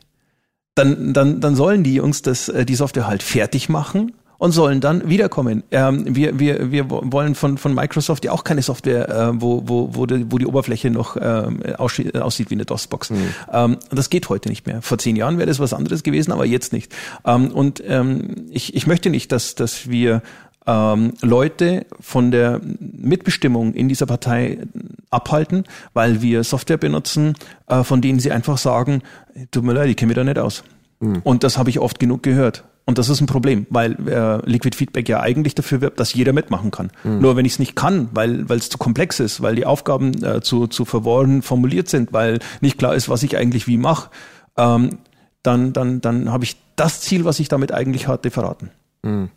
[0.74, 4.80] Dann, dann, dann sollen die Jungs das, äh, die Software halt fertig machen und sollen
[4.80, 5.62] dann wiederkommen.
[5.70, 9.90] Ähm, wir, wir, wir wollen von, von Microsoft ja auch keine Software, äh, wo, wo,
[9.92, 13.10] wo, die, wo die Oberfläche noch ähm, aussieht wie eine DOS-Box.
[13.10, 13.16] Mhm.
[13.52, 14.80] Ähm, das geht heute nicht mehr.
[14.80, 16.90] Vor zehn Jahren wäre das was anderes gewesen, aber jetzt nicht.
[17.26, 20.22] Ähm, und ähm, ich, ich möchte nicht, dass, dass wir
[20.66, 24.56] ähm, Leute von der Mitbestimmung in dieser Partei
[25.10, 27.34] abhalten, weil wir Software benutzen,
[27.66, 29.02] äh, von denen sie einfach sagen,
[29.50, 30.64] tut mir leid, ich kenne mich da nicht aus.
[31.00, 31.20] Mhm.
[31.24, 32.64] Und das habe ich oft genug gehört.
[32.90, 36.32] Und das ist ein Problem, weil äh, Liquid Feedback ja eigentlich dafür wirbt, dass jeder
[36.32, 36.90] mitmachen kann.
[37.04, 37.20] Mhm.
[37.20, 40.40] Nur wenn ich es nicht kann, weil es zu komplex ist, weil die Aufgaben äh,
[40.40, 44.10] zu, zu verworren formuliert sind, weil nicht klar ist, was ich eigentlich wie mache,
[44.56, 44.98] ähm,
[45.44, 48.70] dann, dann, dann habe ich das Ziel, was ich damit eigentlich hatte, verraten.
[49.04, 49.30] Mhm.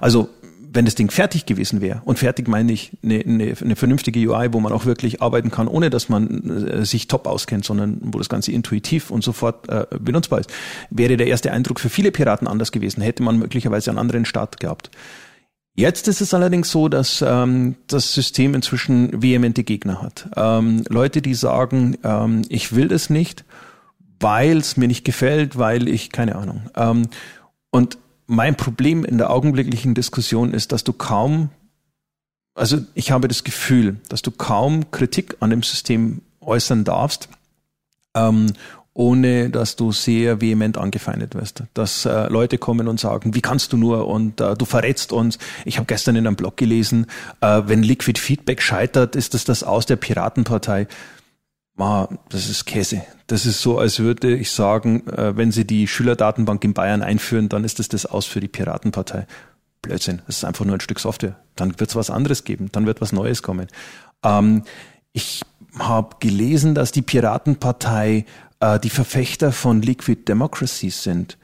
[0.00, 0.28] Also
[0.70, 4.52] wenn das Ding fertig gewesen wäre, und fertig meine ich eine, eine, eine vernünftige UI,
[4.52, 8.18] wo man auch wirklich arbeiten kann, ohne dass man äh, sich top auskennt, sondern wo
[8.18, 10.50] das Ganze intuitiv und sofort äh, benutzbar ist,
[10.90, 14.60] wäre der erste Eindruck für viele Piraten anders gewesen, hätte man möglicherweise einen anderen Start
[14.60, 14.90] gehabt.
[15.74, 20.28] Jetzt ist es allerdings so, dass ähm, das System inzwischen vehemente Gegner hat.
[20.36, 23.44] Ähm, Leute, die sagen, ähm, ich will das nicht,
[24.18, 26.62] weil es mir nicht gefällt, weil ich keine Ahnung.
[26.74, 27.06] Ähm,
[27.70, 27.96] und
[28.28, 31.48] mein Problem in der augenblicklichen Diskussion ist, dass du kaum,
[32.54, 37.30] also ich habe das Gefühl, dass du kaum Kritik an dem System äußern darfst,
[38.14, 38.52] ähm,
[38.92, 41.62] ohne dass du sehr vehement angefeindet wirst.
[41.72, 45.38] Dass äh, Leute kommen und sagen, wie kannst du nur und äh, du verrätst uns.
[45.64, 47.06] Ich habe gestern in einem Blog gelesen,
[47.40, 50.86] äh, wenn Liquid Feedback scheitert, ist das das Aus der Piratenpartei.
[51.78, 53.02] Das ist Käse.
[53.28, 57.48] Das ist so, als würde ich sagen, äh, wenn Sie die Schülerdatenbank in Bayern einführen,
[57.48, 59.26] dann ist das das Aus für die Piratenpartei.
[59.80, 60.22] Blödsinn.
[60.26, 61.36] Das ist einfach nur ein Stück Software.
[61.54, 62.68] Dann wird es was anderes geben.
[62.72, 63.68] Dann wird was Neues kommen.
[64.24, 64.64] Ähm,
[65.12, 65.42] ich
[65.78, 68.24] habe gelesen, dass die Piratenpartei
[68.58, 71.38] äh, die Verfechter von Liquid Democracy sind.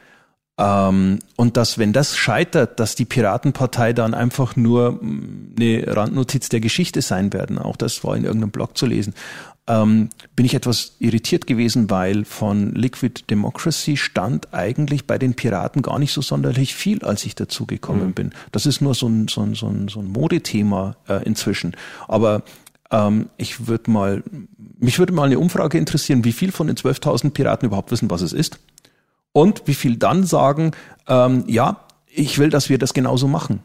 [0.58, 6.48] Ähm, und dass, wenn das scheitert, dass die Piratenpartei dann einfach nur mm, eine Randnotiz
[6.48, 7.58] der Geschichte sein werden.
[7.58, 9.14] Auch das war in irgendeinem Blog zu lesen
[9.66, 15.80] ähm, bin ich etwas irritiert gewesen, weil von Liquid Democracy stand eigentlich bei den Piraten
[15.80, 18.14] gar nicht so sonderlich viel, als ich dazugekommen mhm.
[18.14, 18.30] bin.
[18.52, 21.76] Das ist nur so ein, so ein, so ein, so ein Modethema äh, inzwischen.
[22.08, 22.42] Aber
[22.90, 24.22] ähm, ich würde mal,
[24.78, 28.20] mich würde mal eine Umfrage interessieren, wie viel von den 12.000 Piraten überhaupt wissen, was
[28.20, 28.58] es ist.
[29.32, 30.72] Und wie viel dann sagen,
[31.08, 33.60] ähm, ja, ich will, dass wir das genauso machen.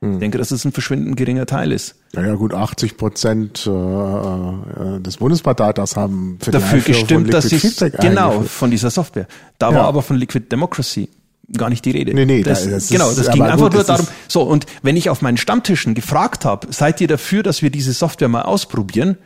[0.00, 0.14] Hm.
[0.14, 1.96] Ich denke, dass es ein verschwindend geringer Teil ist.
[2.12, 7.90] Ja, ja gut, 80 Prozent äh, äh, des Bundesparteitags haben für dafür gestimmt, dass sie
[8.00, 9.26] genau von dieser Software.
[9.58, 9.76] Da ja.
[9.76, 11.08] war aber von Liquid Democracy
[11.56, 12.12] gar nicht die Rede.
[12.12, 14.06] Nee, nee, das, das genau, das ging einfach gut, nur darum.
[14.28, 17.92] So, und wenn ich auf meinen Stammtischen gefragt habe, seid ihr dafür, dass wir diese
[17.92, 19.16] Software mal ausprobieren?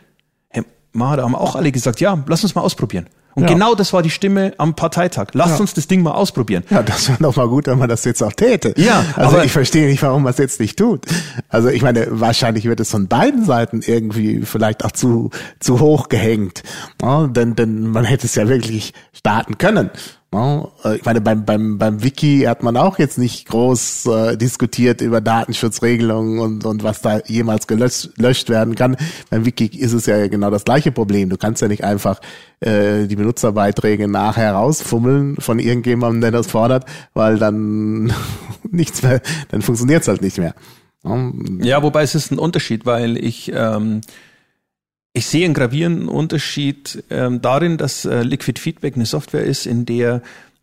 [0.48, 3.06] Hey, da haben auch alle gesagt, ja, lass uns mal ausprobieren.
[3.34, 3.48] Und ja.
[3.48, 5.28] genau das war die Stimme am Parteitag.
[5.32, 5.60] Lasst ja.
[5.60, 6.64] uns das Ding mal ausprobieren.
[6.70, 8.74] Ja, das wäre doch mal gut, wenn man das jetzt auch täte.
[8.76, 11.06] Ja, also ich verstehe nicht, warum man es jetzt nicht tut.
[11.48, 16.08] Also ich meine, wahrscheinlich wird es von beiden Seiten irgendwie vielleicht auch zu zu hoch
[16.08, 16.62] gehängt,
[17.02, 19.90] ja, denn denn man hätte es ja wirklich starten können.
[20.84, 25.00] Äh, ich meine, beim, beim, beim Wiki hat man auch jetzt nicht groß äh, diskutiert
[25.00, 28.96] über Datenschutzregelungen und, und was da jemals gelöscht löscht werden kann.
[29.28, 31.30] Beim Wiki ist es ja genau das gleiche Problem.
[31.30, 32.20] Du kannst ja nicht einfach
[32.60, 38.12] äh, die Benutzerbeiträge nachher rausfummeln von irgendjemandem, der das fordert, weil dann
[38.70, 40.54] nichts mehr, dann funktioniert es halt nicht mehr.
[41.62, 44.02] Ja, wobei es ist ein Unterschied, weil ich ähm,
[45.12, 49.84] ich sehe einen gravierenden Unterschied ähm, darin, dass äh, Liquid Feedback eine Software ist, in
[49.84, 50.22] der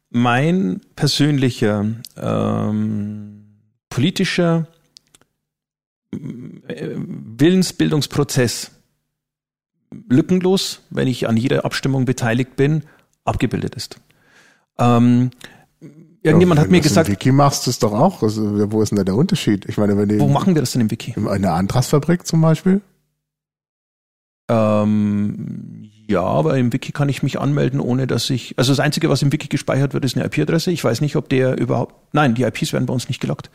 [0.10, 3.45] mein persönlicher ähm,
[3.89, 4.67] politischer
[6.13, 8.71] äh, Willensbildungsprozess
[10.10, 12.83] lückenlos, wenn ich an jeder Abstimmung beteiligt bin,
[13.25, 13.99] abgebildet ist.
[14.79, 15.31] Ähm,
[16.23, 17.07] Irgendjemand ja, hat mir gesagt.
[17.10, 18.23] Im Wiki machst du es doch auch.
[18.23, 19.65] Also, wo ist denn da der Unterschied?
[19.67, 21.13] Ich meine, wenn die, Wo machen wir das denn im Wiki?
[21.15, 22.81] In einer Antragsfabrik zum Beispiel?
[24.49, 28.57] Ähm, ja, aber im Wiki kann ich mich anmelden, ohne dass ich.
[28.57, 30.71] Also das Einzige, was im Wiki gespeichert wird, ist eine IP-Adresse.
[30.71, 31.95] Ich weiß nicht, ob der überhaupt.
[32.13, 33.49] Nein, die IPs werden bei uns nicht gelockt.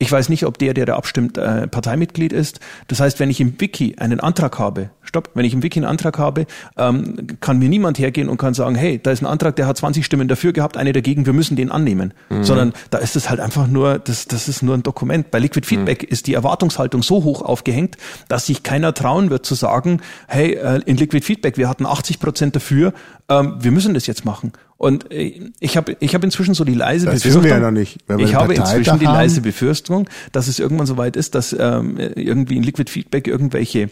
[0.00, 2.58] Ich weiß nicht, ob der, der da abstimmt, äh, Parteimitglied ist.
[2.88, 5.86] Das heißt, wenn ich im Wiki einen Antrag habe, stopp, wenn ich im Wiki einen
[5.86, 9.54] Antrag habe, ähm, kann mir niemand hergehen und kann sagen, hey, da ist ein Antrag,
[9.54, 12.12] der hat 20 Stimmen dafür gehabt, eine dagegen, wir müssen den annehmen.
[12.28, 12.42] Mhm.
[12.42, 15.30] Sondern da ist es halt einfach nur, das, das ist nur ein Dokument.
[15.30, 16.08] Bei Liquid Feedback mhm.
[16.08, 20.80] ist die Erwartungshaltung so hoch aufgehängt, dass sich keiner trauen wird zu sagen, hey, äh,
[20.86, 22.94] in Liquid Feedback, wir hatten 80 Prozent dafür,
[23.28, 24.52] ähm, wir müssen das jetzt machen.
[24.76, 27.44] Und äh, ich habe ich hab inzwischen so die leise das Befürchtung.
[27.44, 31.16] Wir ja noch nicht, ich habe inzwischen die leise Befürchtung, dass es irgendwann so weit
[31.16, 33.90] ist, dass ähm, irgendwie in Liquid Feedback irgendwelche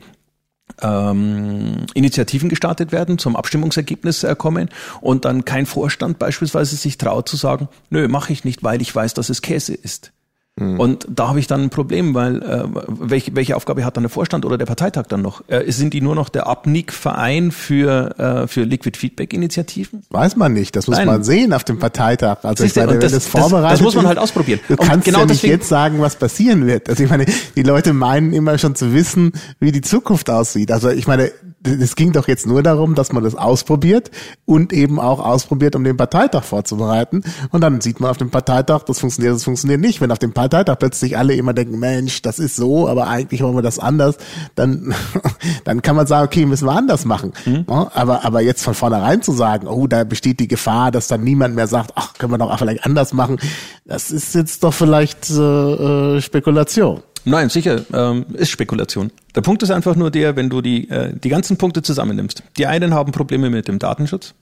[0.81, 7.29] ähm, Initiativen gestartet werden, zum Abstimmungsergebnis äh, kommen und dann kein Vorstand beispielsweise sich traut
[7.29, 10.13] zu sagen, nö, mache ich nicht, weil ich weiß, dass es Käse ist.
[10.61, 10.79] Mhm.
[10.79, 14.11] Und da habe ich dann ein Problem, weil äh, welche, welche Aufgabe hat dann der
[14.11, 15.43] Vorstand oder der Parteitag dann noch?
[15.49, 20.03] Äh, sind die nur noch der Abnick-Verein für, äh, für Liquid Feedback-Initiativen?
[20.11, 21.07] Weiß man nicht, das muss Nein.
[21.07, 22.45] man sehen auf dem Parteitag.
[22.45, 24.61] Also ich meine, das, das, vorbereitet das, muss man halt ausprobieren.
[24.69, 26.91] Du kannst genau ja nicht jetzt sagen, was passieren wird.
[26.91, 27.25] Also ich meine,
[27.57, 30.71] die Leute meinen immer schon zu wissen, wie die Zukunft aussieht.
[30.71, 31.33] Also ich meine,
[31.65, 34.11] es ging doch jetzt nur darum, dass man das ausprobiert
[34.45, 37.23] und eben auch ausprobiert, um den Parteitag vorzubereiten.
[37.51, 40.01] Und dann sieht man auf dem Parteitag, das funktioniert, das funktioniert nicht.
[40.01, 43.55] Wenn auf dem Parteitag plötzlich alle immer denken, Mensch, das ist so, aber eigentlich wollen
[43.55, 44.17] wir das anders,
[44.55, 44.95] dann,
[45.65, 47.33] dann kann man sagen, okay, müssen wir anders machen.
[47.45, 47.65] Mhm.
[47.67, 51.55] Aber, aber jetzt von vornherein zu sagen, oh, da besteht die Gefahr, dass dann niemand
[51.55, 53.39] mehr sagt, ach, können wir doch vielleicht anders machen,
[53.85, 57.03] das ist jetzt doch vielleicht äh, äh Spekulation.
[57.25, 59.13] Nein, sicher, ähm, ist Spekulation.
[59.35, 62.43] Der Punkt ist einfach nur der, wenn du die, äh, die ganzen Punkte zusammennimmst.
[62.59, 64.35] Die einen haben Probleme mit dem Datenschutz,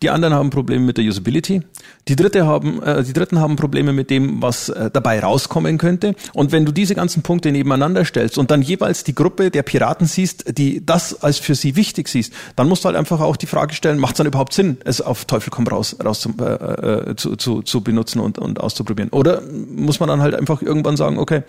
[0.00, 1.62] die anderen haben Probleme mit der Usability,
[2.08, 6.14] die, dritte haben, äh, die dritten haben Probleme mit dem, was äh, dabei rauskommen könnte.
[6.32, 10.06] Und wenn du diese ganzen Punkte nebeneinander stellst und dann jeweils die Gruppe der Piraten
[10.06, 13.46] siehst, die das als für sie wichtig siehst, dann musst du halt einfach auch die
[13.46, 17.10] Frage stellen, macht es dann überhaupt Sinn, es auf Teufel komm raus, raus zu, äh,
[17.10, 19.10] äh, zu, zu, zu benutzen und, und auszuprobieren?
[19.10, 21.42] Oder muss man dann halt einfach irgendwann sagen, okay,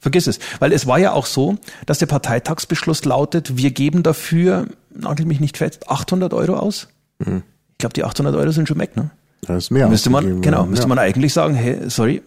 [0.00, 0.38] Vergiss es.
[0.60, 1.56] Weil es war ja auch so,
[1.86, 6.88] dass der Parteitagsbeschluss lautet, wir geben dafür, nagel mich nicht fest, 800 Euro aus.
[7.18, 7.42] Mhm.
[7.72, 9.10] Ich glaube, die 800 Euro sind schon weg, ne?
[9.42, 9.88] Das ist mehr.
[9.88, 10.88] Müsste man, genau, müsste ja.
[10.88, 12.22] man eigentlich sagen, hey, sorry,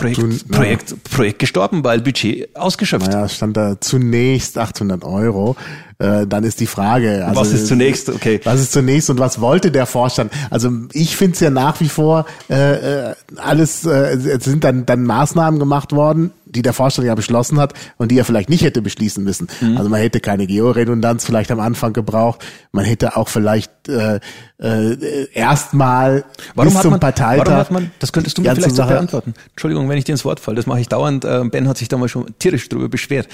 [0.00, 0.96] Projekt, Tun, Projekt, ja.
[1.14, 3.12] Projekt gestorben, weil Budget ausgeschöpft.
[3.12, 5.56] Naja, stand da zunächst 800 Euro.
[5.98, 7.26] Äh, dann ist die Frage.
[7.26, 8.08] Also, was ist zunächst?
[8.08, 8.40] Okay.
[8.44, 10.32] Was ist zunächst und was wollte der Vorstand?
[10.48, 14.86] Also ich finde es ja nach wie vor äh, äh alles äh, es sind dann
[14.86, 18.62] dann Maßnahmen gemacht worden, die der Vorstand ja beschlossen hat und die er vielleicht nicht
[18.62, 19.48] hätte beschließen müssen.
[19.60, 19.76] Mhm.
[19.76, 22.44] Also man hätte keine Georedundanz vielleicht am Anfang gebraucht.
[22.72, 24.20] Man hätte auch vielleicht äh,
[24.58, 27.46] äh, erstmal warum bis zum man, Parteitag.
[27.46, 29.34] Warum hat man, das könntest du mir vielleicht Sache, beantworten.
[29.50, 31.24] Entschuldigung, wenn ich dir ins Wort falle, das mache ich dauernd.
[31.24, 33.28] Äh, ben hat sich da mal schon tierisch drüber beschwert.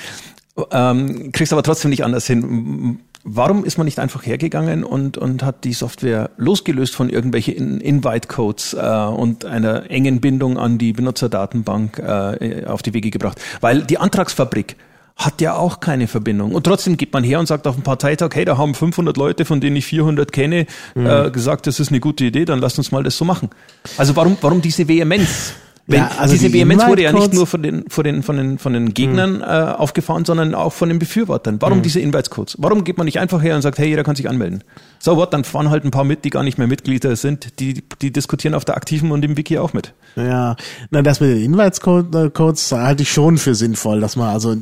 [0.71, 3.01] Ähm, kriegst aber trotzdem nicht anders hin.
[3.29, 8.75] Warum ist man nicht einfach hergegangen und, und hat die Software losgelöst von irgendwelchen Invite-Codes
[8.75, 13.41] äh, und einer engen Bindung an die Benutzerdatenbank äh, auf die Wege gebracht?
[13.61, 14.77] Weil die Antragsfabrik
[15.17, 16.55] hat ja auch keine Verbindung.
[16.55, 19.45] Und trotzdem geht man her und sagt auf dem Parteitag, hey, da haben 500 Leute,
[19.45, 21.07] von denen ich 400 kenne, mhm.
[21.07, 23.51] äh, gesagt, das ist eine gute Idee, dann lasst uns mal das so machen.
[23.97, 25.55] Also warum, warum diese Vehemenz?
[25.89, 28.37] Wenn, ja, also diese die Vehemenz wurde ja nicht nur von den, von den, von
[28.37, 29.43] den, von den Gegnern mhm.
[29.43, 31.59] äh, aufgefahren, sondern auch von den Befürwortern.
[31.61, 31.83] Warum mhm.
[31.83, 32.57] diese Invite-Codes?
[32.59, 34.65] Warum geht man nicht einfach her und sagt, hey, jeder kann sich anmelden?
[34.99, 37.85] So what, dann fahren halt ein paar mit, die gar nicht mehr Mitglieder sind, die,
[38.03, 39.93] die diskutieren auf der aktiven und im Wiki auch mit.
[40.17, 40.57] Ja,
[40.91, 44.57] na, das mit den Invite-Codes halte ich schon für sinnvoll, dass man also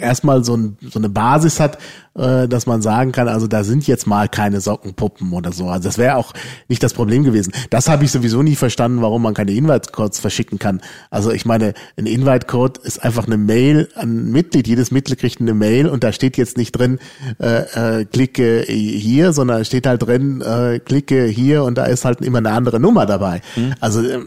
[0.00, 1.78] erstmal so, ein, so eine Basis hat,
[2.14, 5.68] äh, dass man sagen kann, also da sind jetzt mal keine Sockenpuppen oder so.
[5.68, 6.32] Also das wäre auch
[6.68, 7.52] nicht das Problem gewesen.
[7.70, 10.18] Das habe ich sowieso nie verstanden, warum man keine Invite-Codes
[10.50, 10.80] verschicken kann.
[11.10, 14.66] Also ich meine, ein Invite-Code ist einfach eine Mail an ein Mitglied.
[14.66, 16.98] Jedes Mitglied kriegt eine Mail und da steht jetzt nicht drin,
[17.40, 22.20] äh, äh, klicke hier, sondern steht halt drin, äh, klicke hier und da ist halt
[22.20, 23.40] immer eine andere Nummer dabei.
[23.56, 23.74] Mhm.
[23.80, 24.20] Also äh,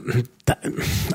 [0.45, 0.57] da,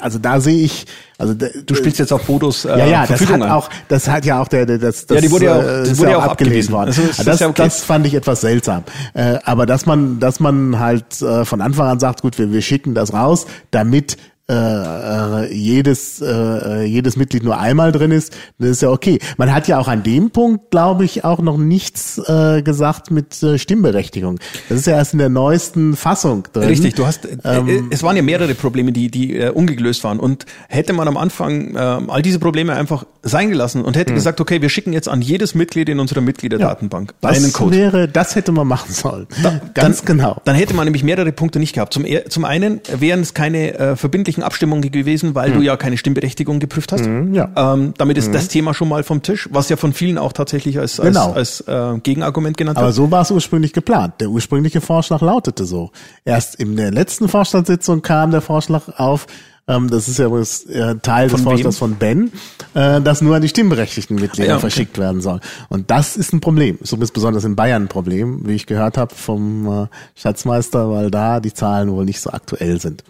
[0.00, 0.86] also da sehe ich,
[1.18, 2.64] also du spielst jetzt auf Fotos.
[2.64, 3.42] Äh, ja, ja, das hat an.
[3.42, 5.84] auch, das hat ja auch der, der das, das ja, die wurde ja auch, äh,
[5.84, 6.88] das wurde ja auch abgelesen worden.
[6.88, 7.62] Also, das, das, ja okay.
[7.64, 8.84] das fand ich etwas seltsam.
[9.12, 12.62] Äh, aber dass man, dass man halt äh, von Anfang an sagt, gut, wir, wir
[12.62, 14.16] schicken das raus, damit
[14.50, 19.18] äh, äh, jedes, äh, jedes Mitglied nur einmal drin ist, das ist ja okay.
[19.36, 23.42] Man hat ja auch an dem Punkt, glaube ich, auch noch nichts äh, gesagt mit
[23.42, 24.38] äh, Stimmberechtigung.
[24.70, 26.68] Das ist ja erst in der neuesten Fassung drin.
[26.68, 30.18] Richtig, du hast, äh, ähm, es waren ja mehrere Probleme, die, die äh, ungelöst waren.
[30.18, 34.16] Und hätte man am Anfang äh, all diese Probleme einfach sein gelassen und hätte hm.
[34.16, 37.76] gesagt, okay, wir schicken jetzt an jedes Mitglied in unserer Mitgliederdatenbank ja, einen Code.
[37.76, 39.26] Wäre, das hätte man machen sollen.
[39.42, 40.40] Da, Ganz dann, genau.
[40.44, 41.92] Dann hätte man nämlich mehrere Punkte nicht gehabt.
[41.92, 45.54] Zum, zum einen wären es keine äh, verbindlichen öffentlichen Abstimmung gewesen, weil mhm.
[45.54, 47.06] du ja keine Stimmberechtigung geprüft hast.
[47.06, 47.50] Mhm, ja.
[47.56, 48.32] ähm, damit ist mhm.
[48.32, 51.32] das Thema schon mal vom Tisch, was ja von vielen auch tatsächlich als, als, genau.
[51.32, 52.84] als äh, Gegenargument genannt wird.
[52.84, 54.14] Aber so war es ursprünglich geplant.
[54.20, 55.90] Der ursprüngliche Vorschlag lautete so.
[56.24, 59.26] Erst in der letzten Vorstandssitzung kam der Vorschlag auf,
[59.66, 61.44] ähm, das ist ja übrigens äh, Teil Von des?
[61.44, 62.32] Vorschlags von Ben,
[62.74, 64.60] äh, dass nur an die stimmberechtigten Mitglieder Ah, ja, okay.
[64.62, 65.40] verschickt werden soll.
[65.68, 66.78] Und das ist ein Problem.
[66.82, 71.10] So ist besonders in Bayern ein Problem, wie ich gehört habe vom äh, Schatzmeister, weil
[71.10, 73.04] da die Zahlen wohl nicht so aktuell sind.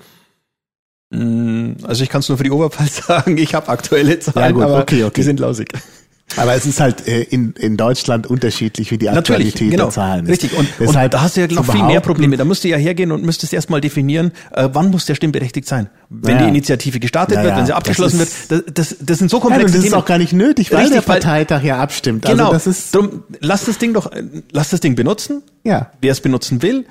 [1.11, 4.51] Mm, Also ich kann es nur für die Oberpfalz sagen, ich habe aktuelle Zahlen, Ja,
[4.53, 5.13] gut, aber okay, okay.
[5.17, 5.69] die sind lausig.
[6.37, 9.85] Aber es ist halt äh, in, in Deutschland unterschiedlich, wie die Natürlich, Aktualität genau.
[9.85, 10.31] der Zahlen ist.
[10.33, 10.53] Richtig.
[10.53, 12.37] Und, und Deshalb da hast du ja noch viel mehr Probleme.
[12.37, 15.89] Da musst du ja hergehen und müsstest erstmal definieren, äh, wann muss der stimmberechtigt sein.
[16.11, 16.43] Wenn Ja, ja.
[16.43, 18.77] die Initiative gestartet Ja, wird, wenn sie abgeschlossen ist- wird.
[18.77, 20.03] Das, das, das sind so Nein, komplexe und das ist Themen.
[20.03, 22.27] auch gar nicht nötig, weil Richtig, der Parteitag ja abstimmt.
[22.27, 22.51] Genau.
[22.53, 24.23] Also das ist, Drum, lass das Ding doch, äh,
[24.53, 25.41] lass das Ding benutzen.
[25.65, 25.93] ja.
[26.03, 26.85] Wer es benutzen will,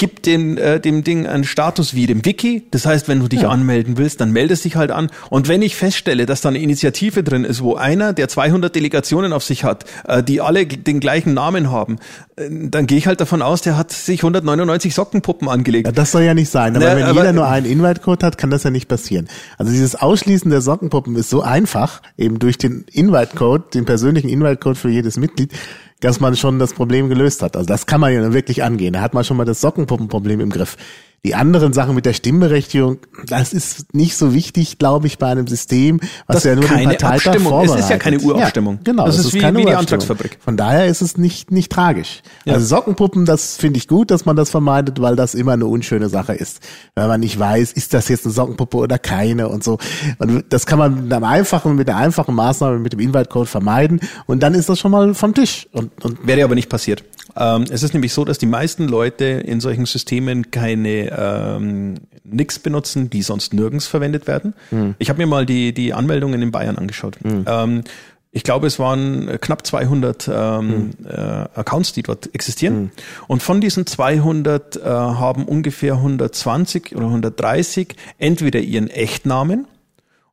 [0.00, 2.64] gibt dem, äh, dem Ding einen Status wie dem Wiki.
[2.70, 3.50] Das heißt, wenn du dich Ja.
[3.50, 5.10] anmelden willst, dann meldest dich halt an.
[5.28, 9.32] Und wenn ich feststelle, dass da eine Initiative drin ist, wo einer, der 200 Delegationen
[9.34, 11.98] auf sich hat, äh, die alle den gleichen Namen haben,
[12.36, 15.86] äh, dann gehe ich halt davon aus, der hat sich 199 Sockenpuppen angelegt.
[15.86, 16.74] Ja, das soll ja nicht sein.
[16.74, 19.28] Aber Na, wenn aber- jeder nur einen Invite-Code hat, kann das ja nicht passieren.
[19.58, 24.76] Also dieses Ausschließen der Sockenpuppen ist so einfach, eben durch den Invite-Code, den persönlichen Invite-Code
[24.76, 25.52] für jedes Mitglied,
[26.00, 27.56] dass man schon das Problem gelöst hat.
[27.56, 28.94] Also das kann man ja wirklich angehen.
[28.94, 30.76] Da hat man schon mal das Sockenpuppenproblem im Griff.
[31.22, 32.96] Die anderen Sachen mit der Stimmberechtigung,
[33.26, 36.70] das ist nicht so wichtig, glaube ich, bei einem System, was Das ja nur den
[36.70, 37.84] keine Parteitag Abstimmung- es vorbereitet.
[37.84, 38.74] ist ja keine Urabstimmung.
[38.76, 39.74] Ja, genau, Das es ist wie- keine wie die.
[39.74, 40.38] Antragsfabrik.
[40.42, 42.22] Von daher ist es nicht, nicht tragisch.
[42.46, 42.54] Ja.
[42.54, 46.08] Also Sockenpuppen, das finde ich gut, dass man das vermeidet, weil das immer eine unschöne
[46.08, 46.60] Sache ist.
[46.94, 49.76] Weil man nicht weiß, ist das jetzt eine Sockenpuppe oder keine und so.
[50.18, 54.00] Und das kann man mit einem einfachen, mit der einfachen Maßnahme, mit dem Invite-Code vermeiden
[54.26, 55.68] und dann ist das schon mal vom Tisch.
[55.72, 57.04] Und, und Wäre aber nicht passiert.
[57.36, 62.58] Ähm, es ist nämlich so, dass die meisten Leute in solchen Systemen keine ähm, Nix
[62.58, 64.54] benutzen, die sonst nirgends verwendet werden.
[64.98, 67.18] Ich habe mir mal die, die Anmeldungen in Bayern angeschaut.
[67.46, 67.84] Ähm,
[68.32, 72.92] ich glaube, es waren äh, knapp 200 ähm, äh, Accounts, die dort existieren.
[73.26, 79.66] Und von diesen 200 äh, haben ungefähr 120 oder 130 entweder ihren Echtnamen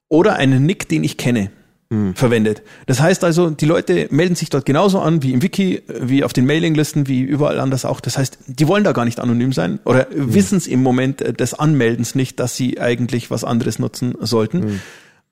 [0.09, 1.49] oder einen Nick, den ich kenne,
[2.15, 2.63] verwendet.
[2.85, 6.33] Das heißt also, die Leute melden sich dort genauso an wie im Wiki, wie auf
[6.33, 8.01] den Mailinglisten, wie überall anders auch.
[8.01, 11.31] Das heißt, die wollen da gar nicht anonym sein oder wissen es im Moment äh,
[11.31, 14.81] des Anmeldens nicht, dass sie eigentlich was anderes nutzen sollten.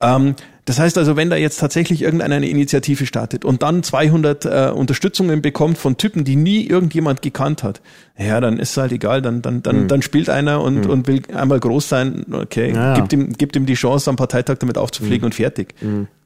[0.05, 0.35] Ähm,
[0.67, 4.71] das heißt also, wenn da jetzt tatsächlich irgendeiner eine Initiative startet und dann 200 äh,
[4.73, 7.81] Unterstützungen bekommt von Typen, die nie irgendjemand gekannt hat,
[8.17, 11.59] ja, dann ist halt egal, dann dann dann, dann spielt einer und und will einmal
[11.59, 15.35] groß sein, okay, Ja, gibt ihm gibt ihm die Chance am Parteitag damit aufzufliegen und
[15.35, 15.75] fertig.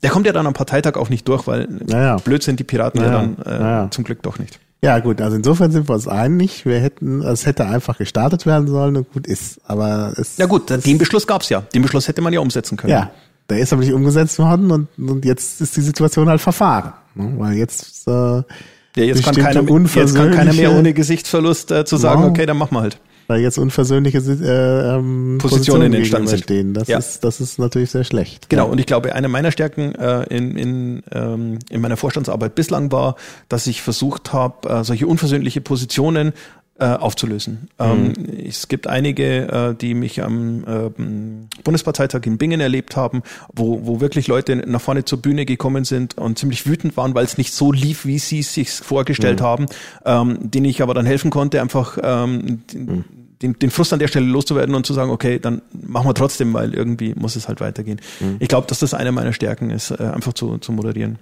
[0.03, 3.01] Der kommt ja dann am Parteitag auch nicht durch, weil Ja, blöd sind die Piraten
[3.01, 4.57] ja, Ja, dann äh, zum Glück doch nicht.
[4.81, 6.65] ja gut, also insofern sind wir uns einig.
[6.65, 9.59] Wir hätten, es hätte einfach gestartet werden sollen und gut ist.
[9.67, 11.59] Aber es Ja gut, den Beschluss gab's ja.
[11.73, 12.93] Den Beschluss hätte man ja umsetzen können.
[12.93, 13.11] Ja,
[13.49, 16.93] der ist aber nicht umgesetzt worden und, und jetzt ist die Situation halt verfahren.
[17.15, 17.33] ne?
[17.37, 18.43] Weil jetzt, äh, Ja,
[18.95, 19.61] jetzt, kann keiner,
[19.95, 22.29] jetzt kann keiner mehr ohne Gesichtsverlust äh, zu sagen, Wow.
[22.29, 22.99] okay, dann machen wir halt.
[23.27, 26.43] weil jetzt unversöhnliche äh, ähm, Positionen entstanden sind.
[26.43, 26.73] stehen.
[26.73, 26.97] Das Ja.
[26.97, 28.49] ist, das ist natürlich sehr schlecht.
[28.49, 28.71] Genau, Ja.
[28.71, 33.15] und ich glaube, eine meiner Stärken äh, in, in, ähm, in meiner Vorstandsarbeit bislang war,
[33.47, 36.33] dass ich versucht habe, äh, solche unversöhnliche Positionen
[36.79, 37.69] äh, aufzulösen.
[37.77, 38.13] Ähm,
[38.47, 43.21] es gibt einige, äh, die mich am ähm, Bundesparteitag in Bingen erlebt haben,
[43.53, 47.25] wo, wo wirklich Leute nach vorne zur Bühne gekommen sind und ziemlich wütend waren, weil
[47.25, 49.65] es nicht so lief, wie sie es sich vorgestellt haben,
[50.05, 53.03] ähm, denen ich aber dann helfen konnte, einfach ähm, den,
[53.41, 56.53] den, den Frust an der Stelle loszuwerden und zu sagen, okay, dann machen wir trotzdem,
[56.53, 58.01] weil irgendwie muss es halt weitergehen.
[58.39, 61.19] Ich glaube, dass das eine meiner Stärken ist, äh, einfach zu, zu moderieren.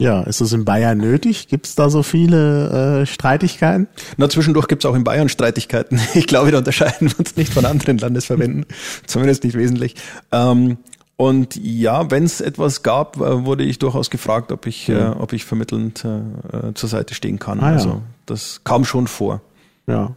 [0.00, 1.48] Ja, ist es in Bayern nötig?
[1.48, 3.86] Gibt es da so viele äh, Streitigkeiten?
[4.16, 6.00] Na, zwischendurch gibt's auch in Bayern Streitigkeiten.
[6.14, 8.64] Ich glaube, da unterscheiden wir uns nicht von anderen Landesverbänden,
[9.06, 9.96] zumindest nicht wesentlich.
[10.32, 10.78] Ähm,
[11.16, 15.34] und ja, wenn es etwas gab, äh, wurde ich durchaus gefragt, ob ich, äh, ob
[15.34, 17.60] ich vermittelnd äh, äh, zur Seite stehen kann.
[17.60, 17.76] Ah, ja.
[17.76, 19.42] Also das kam schon vor.
[19.86, 20.16] Ja.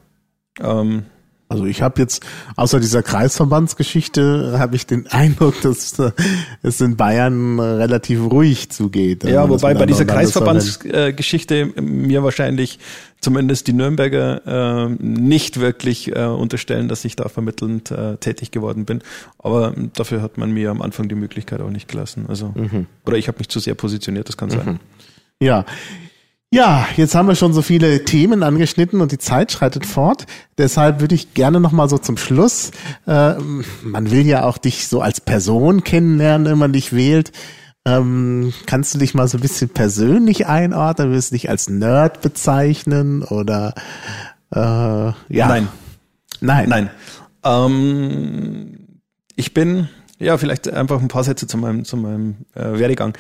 [0.61, 1.03] Ähm,
[1.53, 2.23] Also ich habe jetzt,
[2.55, 6.11] außer dieser Kreisverbandsgeschichte, habe ich den Eindruck, dass äh,
[6.63, 9.23] es in Bayern äh, relativ ruhig zugeht.
[9.23, 12.79] Ja, Also, wobei bei dieser Kreisverbandsgeschichte mir wahrscheinlich
[13.21, 18.85] zumindest die Nürnberger äh, nicht wirklich äh, unterstellen, dass ich da vermittelnd äh, tätig geworden
[18.85, 19.01] bin.
[19.37, 22.25] Aber dafür hat man mir am Anfang die Möglichkeit auch nicht gelassen.
[22.27, 22.87] Also Mhm.
[23.05, 24.79] oder ich habe mich zu sehr positioniert, das kann sein.
[25.39, 25.65] Ja.
[26.53, 30.27] Ja, jetzt haben wir schon so viele Themen angeschnitten und die Zeit schreitet fort.
[30.59, 32.69] Deshalb würde ich gerne noch mal so zum Schluss,
[33.07, 33.33] äh,
[33.81, 37.31] man will ja auch dich so als Person kennenlernen, wenn man dich wählt.
[37.85, 41.11] Ähm, kannst du dich mal so ein bisschen persönlich einordnen?
[41.11, 43.73] Willst du dich als Nerd bezeichnen oder
[44.53, 45.15] äh, ja?
[45.47, 45.67] Nein,
[46.39, 46.69] Nein.
[46.69, 46.89] nein.
[47.43, 48.99] Ähm,
[49.35, 49.89] ich bin
[50.19, 53.17] ja vielleicht einfach ein paar Sätze zu meinem zu meinem äh, Werdegang.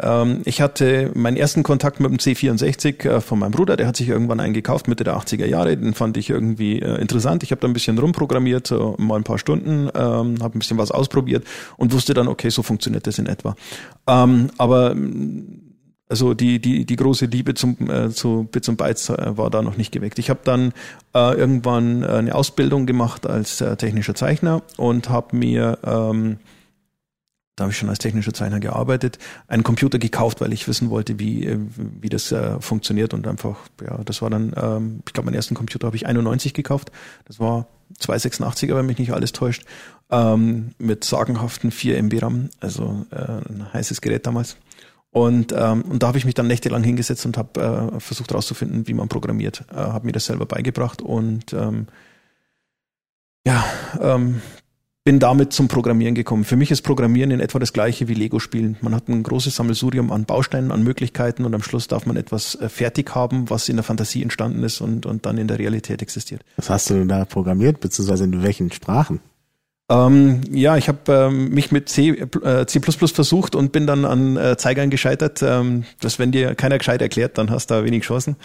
[0.00, 3.96] Ähm, ich hatte meinen ersten Kontakt mit dem C64 äh, von meinem Bruder, der hat
[3.96, 7.42] sich irgendwann einen gekauft Mitte der 80er Jahre, den fand ich irgendwie äh, interessant.
[7.42, 10.78] Ich habe da ein bisschen rumprogrammiert, so mal ein paar Stunden, ähm, habe ein bisschen
[10.78, 11.44] was ausprobiert
[11.76, 13.54] und wusste dann, okay, so funktioniert das in etwa.
[14.06, 14.96] Ähm, aber
[16.08, 19.62] also die, die, die große Liebe zum, äh, zu Bits und Bytes äh, war da
[19.62, 20.18] noch nicht geweckt.
[20.18, 20.72] Ich habe dann
[21.14, 26.38] äh, irgendwann äh, eine Ausbildung gemacht als technischer Zeichner und habe mir, ähm,
[27.56, 31.18] da habe ich schon als technischer Zeichner gearbeitet, einen Computer gekauft, weil ich wissen wollte,
[31.18, 35.26] wie, äh, wie das äh, funktioniert und einfach, ja, das war dann, ähm, ich glaube,
[35.26, 36.90] meinen ersten Computer habe ich 91 gekauft.
[37.26, 37.66] Das war
[38.00, 39.64] 286er, wenn mich nicht alles täuscht,
[40.10, 44.56] ähm, mit sagenhaften 4 MB RAM, also äh, ein heißes Gerät damals.
[45.10, 48.88] Und, ähm, und da habe ich mich dann nächtelang hingesetzt und habe äh, versucht herauszufinden,
[48.88, 49.66] wie man programmiert.
[49.70, 51.86] Äh, habe mir das selber beigebracht und ähm,
[53.46, 53.62] ja,
[54.00, 54.40] ähm,
[55.04, 56.44] bin damit zum Programmieren gekommen.
[56.44, 58.76] Für mich ist Programmieren in etwa das gleiche wie Lego spielen.
[58.82, 62.54] Man hat ein großes Sammelsurium an Bausteinen, an Möglichkeiten und am Schluss darf man etwas
[62.54, 66.02] äh, fertig haben, was in der Fantasie entstanden ist und, und dann in der Realität
[66.02, 66.44] existiert.
[66.56, 69.20] Was hast du da programmiert, beziehungsweise in welchen Sprachen?
[69.90, 74.36] Ähm, ja, ich habe ähm, mich mit C, äh, C++ versucht und bin dann an
[74.36, 75.42] äh, Zeigern gescheitert.
[75.42, 78.36] Ähm, dass wenn dir keiner gescheit erklärt, dann hast du da wenig Chancen.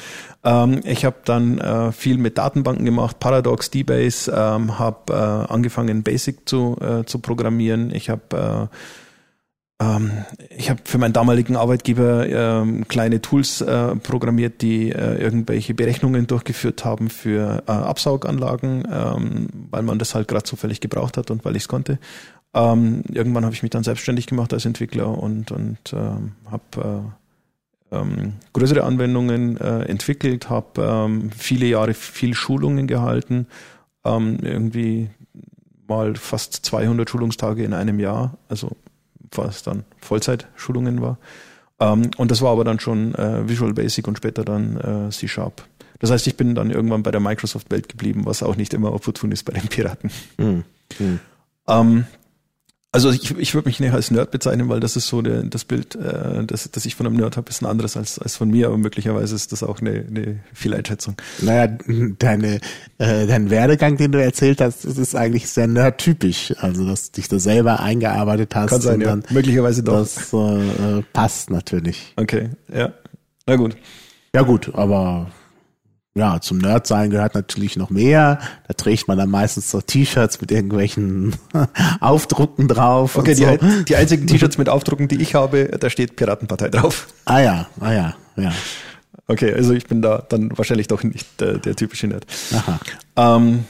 [0.44, 6.04] Ähm, ich habe dann äh, viel mit Datenbanken gemacht, Paradox, DBase, ähm, habe äh, angefangen
[6.04, 7.94] Basic zu, äh, zu programmieren.
[7.94, 8.76] Ich habe äh,
[10.58, 16.26] ich habe für meinen damaligen Arbeitgeber ähm, kleine Tools äh, programmiert, die äh, irgendwelche Berechnungen
[16.26, 21.46] durchgeführt haben für äh, Absauganlagen, ähm, weil man das halt gerade zufällig gebraucht hat und
[21.46, 22.00] weil ich es konnte.
[22.56, 27.14] Ähm, irgendwann habe ich mich dann selbstständig gemacht als Entwickler und, und ähm, habe
[27.92, 33.46] äh, ähm, größere Anwendungen äh, entwickelt, habe ähm, viele Jahre viel Schulungen gehalten,
[34.04, 35.12] ähm, irgendwie
[35.88, 38.76] mal fast 200 Schulungstage in einem Jahr, also
[39.32, 41.18] was dann Vollzeitschulungen war.
[41.80, 45.28] Ähm, und das war aber dann schon äh, Visual Basic und später dann äh, C
[45.28, 45.64] Sharp.
[46.00, 49.32] Das heißt, ich bin dann irgendwann bei der Microsoft-Welt geblieben, was auch nicht immer opportun
[49.32, 50.12] ist bei den Piraten.
[50.38, 50.64] Mhm.
[51.00, 51.20] Mhm.
[51.68, 52.06] Ähm,
[52.98, 55.66] also ich, ich würde mich nicht als Nerd bezeichnen, weil das ist so der, das
[55.66, 58.50] Bild, äh, das, das ich von einem Nerd habe, ist ein anderes als, als von
[58.50, 61.16] mir, aber möglicherweise ist das auch eine, eine Fehleinschätzung.
[61.44, 61.78] Naja,
[62.18, 62.56] deine,
[62.98, 66.56] äh, dein Werdegang, den du erzählt hast, das ist eigentlich sehr nerdtypisch.
[66.58, 68.70] Also, dass dich da selber eingearbeitet hast.
[68.72, 69.10] Kann sein, ja.
[69.10, 70.00] Dann, möglicherweise doch.
[70.00, 72.14] Das äh, passt natürlich.
[72.16, 72.94] Okay, ja.
[73.46, 73.78] Na gut.
[74.34, 75.30] Ja gut, aber
[76.18, 78.40] ja, zum Nerdsein gehört natürlich noch mehr.
[78.68, 81.36] Da trägt man dann meistens so T-Shirts mit irgendwelchen
[82.00, 83.18] Aufdrucken drauf.
[83.18, 83.46] Okay, so.
[83.46, 87.08] die, die einzigen T-Shirts mit Aufdrucken, die ich habe, da steht Piratenpartei drauf.
[87.26, 88.52] Ah ja, ah ja, ja.
[89.28, 92.26] Okay, also ich bin da dann wahrscheinlich doch nicht der, der typische Nerd.
[92.54, 92.80] Aha.
[93.16, 93.66] Ähm,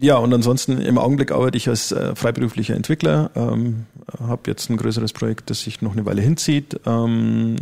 [0.00, 3.86] ja, und ansonsten im Augenblick arbeite ich als äh, freiberuflicher Entwickler, ähm,
[4.20, 6.78] habe jetzt ein größeres Projekt, das sich noch eine Weile hinzieht.
[6.86, 7.56] Ähm,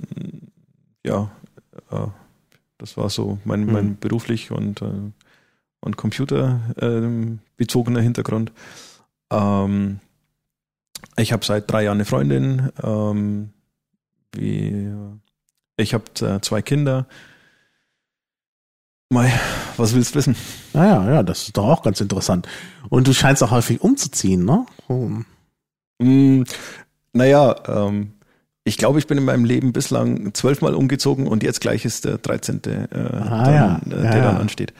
[1.04, 1.30] ja,
[1.90, 2.08] äh,
[2.78, 3.72] das war so mein, mhm.
[3.72, 5.12] mein beruflich und, äh,
[5.80, 8.52] und computerbezogener ähm, Hintergrund.
[9.30, 10.00] Ähm,
[11.16, 12.70] ich habe seit drei Jahren eine Freundin.
[12.82, 13.50] Ähm,
[14.32, 14.92] wie,
[15.76, 17.06] ich habe äh, zwei Kinder.
[19.08, 19.32] Mai,
[19.76, 20.36] was willst du wissen?
[20.72, 22.48] Naja, ja, das ist doch auch ganz interessant.
[22.88, 24.66] Und du scheinst auch häufig umzuziehen, ne?
[24.88, 25.10] Oh.
[25.98, 26.42] Mm,
[27.12, 28.15] naja, ähm,
[28.66, 32.18] ich glaube, ich bin in meinem Leben bislang zwölfmal umgezogen und jetzt gleich ist der
[32.18, 33.76] 13., äh, ah, dann, ja.
[33.76, 34.74] äh, der ja, dann ansteht.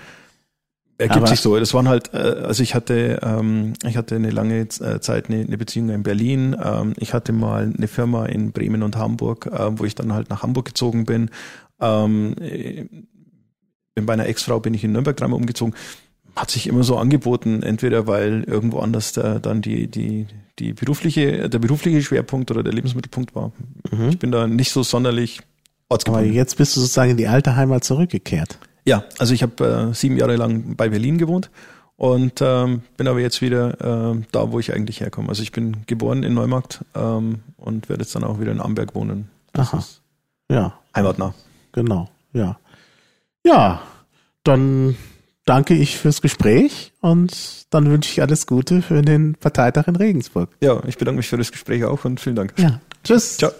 [0.99, 1.57] Ergibt Aber sich so.
[1.57, 5.43] Das waren halt, äh, also ich hatte, ähm, ich hatte eine lange äh, Zeit eine,
[5.43, 6.57] eine Beziehung in Berlin.
[6.61, 10.31] Ähm, ich hatte mal eine Firma in Bremen und Hamburg, äh, wo ich dann halt
[10.31, 11.31] nach Hamburg gezogen bin.
[11.81, 12.87] Ähm, äh,
[14.01, 15.75] bei einer Ex-Frau bin ich in Nürnberg dreimal umgezogen
[16.37, 20.27] hat sich immer so angeboten, entweder weil irgendwo anders da, dann die, die,
[20.59, 23.53] die berufliche, der berufliche Schwerpunkt oder der Lebensmittelpunkt war.
[23.91, 24.11] Mhm.
[24.11, 25.41] Ich bin da nicht so sonderlich
[25.89, 26.29] ortsgebunden.
[26.29, 28.59] Aber jetzt bist du sozusagen in die alte Heimat zurückgekehrt.
[28.85, 31.51] Ja, also ich habe äh, sieben Jahre lang bei Berlin gewohnt
[31.97, 35.31] und ähm, bin aber jetzt wieder äh, da, wo ich eigentlich herkomme.
[35.31, 38.95] Also ich bin geboren in Neumarkt ähm, und werde jetzt dann auch wieder in Amberg
[38.95, 39.31] wohnen.
[39.53, 39.85] Das Aha.
[40.51, 40.79] ja.
[40.95, 41.35] Heimatnah.
[41.73, 42.59] Genau, ja.
[43.45, 43.83] Ja,
[44.45, 44.97] dann
[45.47, 50.51] danke ich fürs Gespräch und dann wünsche ich alles Gute für den Parteitag in Regensburg.
[50.61, 52.53] Ja, ich bedanke mich für das Gespräch auch und vielen Dank.
[52.59, 53.39] Ja, tschüss.
[53.39, 53.53] Ciao.